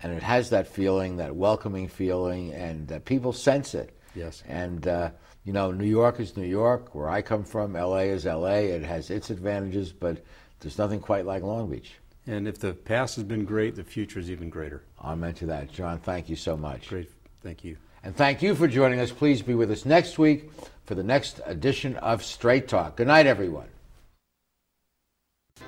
And 0.01 0.13
it 0.13 0.23
has 0.23 0.49
that 0.49 0.67
feeling, 0.67 1.17
that 1.17 1.35
welcoming 1.35 1.87
feeling, 1.87 2.53
and 2.53 2.91
uh, 2.91 2.99
people 2.99 3.31
sense 3.31 3.73
it. 3.73 3.97
Yes. 4.15 4.43
And, 4.47 4.87
uh, 4.87 5.11
you 5.43 5.53
know, 5.53 5.71
New 5.71 5.85
York 5.85 6.19
is 6.19 6.35
New 6.35 6.45
York, 6.45 6.93
where 6.93 7.09
I 7.09 7.21
come 7.21 7.43
from. 7.43 7.73
LA 7.73 7.99
is 7.99 8.25
LA. 8.25 8.55
It 8.55 8.83
has 8.83 9.09
its 9.09 9.29
advantages, 9.29 9.93
but 9.93 10.23
there's 10.59 10.77
nothing 10.77 10.99
quite 10.99 11.25
like 11.25 11.43
Long 11.43 11.69
Beach. 11.69 11.93
And 12.25 12.47
if 12.47 12.59
the 12.59 12.73
past 12.73 13.15
has 13.15 13.25
been 13.25 13.45
great, 13.45 13.75
the 13.75 13.83
future 13.83 14.19
is 14.19 14.31
even 14.31 14.49
greater. 14.49 14.83
Amen 15.01 15.33
to 15.35 15.45
that. 15.47 15.71
Jon, 15.71 15.99
thank 15.99 16.29
you 16.29 16.35
so 16.35 16.55
much. 16.55 16.87
Great. 16.87 17.09
Thank 17.41 17.63
you. 17.63 17.77
And 18.03 18.15
thank 18.15 18.41
you 18.41 18.55
for 18.55 18.67
joining 18.67 18.99
us. 18.99 19.11
Please 19.11 19.41
be 19.41 19.55
with 19.55 19.71
us 19.71 19.85
next 19.85 20.17
week 20.17 20.49
for 20.85 20.95
the 20.95 21.03
next 21.03 21.41
edition 21.45 21.95
of 21.97 22.23
Straight 22.23 22.67
Talk. 22.67 22.97
Good 22.97 23.07
night, 23.07 23.27
everyone. 23.27 23.67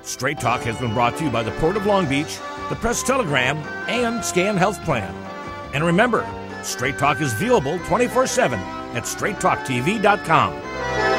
Straight 0.02 0.40
Talk 0.40 0.62
has 0.62 0.80
been 0.80 0.94
brought 0.94 1.18
to 1.18 1.26
you 1.26 1.30
by 1.30 1.44
the 1.44 1.52
Port 1.52 1.78
of 1.78 1.86
Long 1.86 2.08
Beach, 2.08 2.38
the 2.70 2.76
Press 2.76 3.04
Telegram, 3.04 3.58
and 3.88 4.24
Scan 4.24 4.58
Health 4.58 4.82
Plan. 4.84 5.14
And 5.74 5.84
remember, 5.84 6.28
Straight 6.64 6.98
Talk 6.98 7.22
is 7.22 7.34
viewable 7.34 7.84
24 7.88 8.28
7 8.28 8.60
at 8.60 9.04
straighttalktv.com. 9.04 11.15